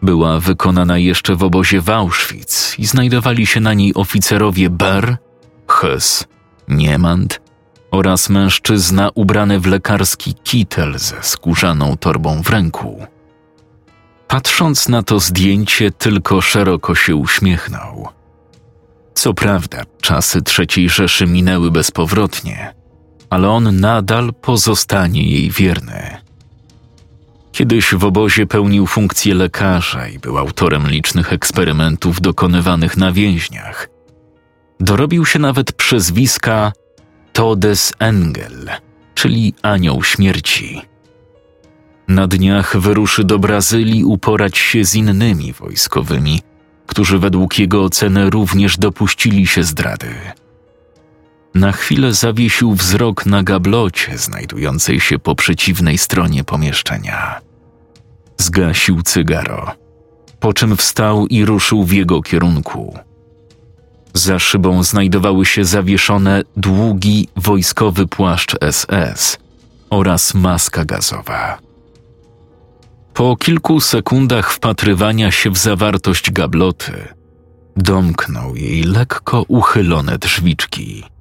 Była 0.02 0.40
wykonana 0.40 0.98
jeszcze 0.98 1.36
w 1.36 1.42
obozie 1.42 1.80
w 1.80 1.90
Auschwitz 1.90 2.78
i 2.78 2.86
znajdowali 2.86 3.46
się 3.46 3.60
na 3.60 3.74
niej 3.74 3.94
oficerowie 3.94 4.70
Ber, 4.70 5.16
Hess, 5.68 6.24
Niemand 6.68 7.40
oraz 7.90 8.28
mężczyzna 8.30 9.10
ubrany 9.14 9.60
w 9.60 9.66
lekarski 9.66 10.34
kitel 10.34 10.98
ze 10.98 11.22
skórzaną 11.22 11.96
torbą 11.96 12.42
w 12.42 12.50
ręku. 12.50 13.06
Patrząc 14.28 14.88
na 14.88 15.02
to 15.02 15.20
zdjęcie, 15.20 15.90
tylko 15.90 16.40
szeroko 16.40 16.94
się 16.94 17.16
uśmiechnął. 17.16 18.08
Co 19.14 19.34
prawda, 19.34 19.82
czasy 20.00 20.40
III 20.58 20.88
Rzeszy 20.88 21.26
minęły 21.26 21.70
bezpowrotnie, 21.70 22.74
ale 23.30 23.48
on 23.48 23.80
nadal 23.80 24.32
pozostanie 24.32 25.22
jej 25.22 25.50
wierny. 25.50 26.16
Kiedyś 27.52 27.94
w 27.94 28.04
obozie 28.04 28.46
pełnił 28.46 28.86
funkcję 28.86 29.34
lekarza 29.34 30.08
i 30.08 30.18
był 30.18 30.38
autorem 30.38 30.88
licznych 30.88 31.32
eksperymentów 31.32 32.20
dokonywanych 32.20 32.96
na 32.96 33.12
więźniach. 33.12 33.88
Dorobił 34.80 35.26
się 35.26 35.38
nawet 35.38 35.72
przezwiska 35.72 36.72
Todes 37.32 37.92
Engel, 37.98 38.70
czyli 39.14 39.54
Anioł 39.62 40.02
Śmierci. 40.02 40.82
Na 42.08 42.26
dniach 42.26 42.76
wyruszy 42.76 43.24
do 43.24 43.38
Brazylii 43.38 44.04
uporać 44.04 44.58
się 44.58 44.84
z 44.84 44.94
innymi 44.94 45.52
wojskowymi, 45.52 46.40
którzy 46.86 47.18
według 47.18 47.58
jego 47.58 47.84
oceny 47.84 48.30
również 48.30 48.78
dopuścili 48.78 49.46
się 49.46 49.62
zdrady. 49.62 50.14
Na 51.58 51.72
chwilę 51.72 52.14
zawiesił 52.14 52.74
wzrok 52.74 53.26
na 53.26 53.42
gablocie 53.42 54.18
znajdującej 54.18 55.00
się 55.00 55.18
po 55.18 55.34
przeciwnej 55.34 55.98
stronie 55.98 56.44
pomieszczenia. 56.44 57.40
Zgasił 58.36 59.02
cygaro, 59.02 59.72
po 60.40 60.52
czym 60.52 60.76
wstał 60.76 61.26
i 61.26 61.44
ruszył 61.44 61.84
w 61.84 61.92
jego 61.92 62.22
kierunku. 62.22 62.98
Za 64.14 64.38
szybą 64.38 64.82
znajdowały 64.82 65.46
się 65.46 65.64
zawieszone 65.64 66.42
długi 66.56 67.28
wojskowy 67.36 68.06
płaszcz 68.06 68.56
SS 68.70 69.38
oraz 69.90 70.34
maska 70.34 70.84
gazowa. 70.84 71.58
Po 73.14 73.36
kilku 73.36 73.80
sekundach 73.80 74.52
wpatrywania 74.52 75.30
się 75.30 75.50
w 75.50 75.58
zawartość 75.58 76.30
gabloty, 76.30 76.92
domknął 77.76 78.56
jej 78.56 78.82
lekko 78.82 79.44
uchylone 79.48 80.18
drzwiczki. 80.18 81.17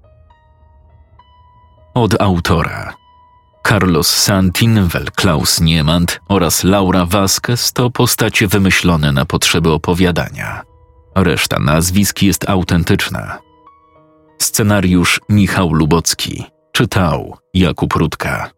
Od 1.98 2.22
autora 2.22 2.94
Carlos 3.68 4.08
Santin, 4.08 4.90
Klaus 5.16 5.62
Niemand 5.62 6.20
oraz 6.30 6.64
Laura 6.64 7.06
Vasquez 7.06 7.74
to 7.74 7.90
postacie 7.90 8.48
wymyślone 8.48 9.12
na 9.12 9.26
potrzeby 9.26 9.72
opowiadania. 9.72 10.62
Reszta 11.16 11.60
nazwisk 11.60 12.22
jest 12.22 12.50
autentyczna. 12.50 13.38
Scenariusz 14.42 15.22
Michał 15.30 15.74
Lubocki 15.74 16.44
czytał 16.72 17.38
Jakub 17.54 17.94
Rutka. 17.94 18.50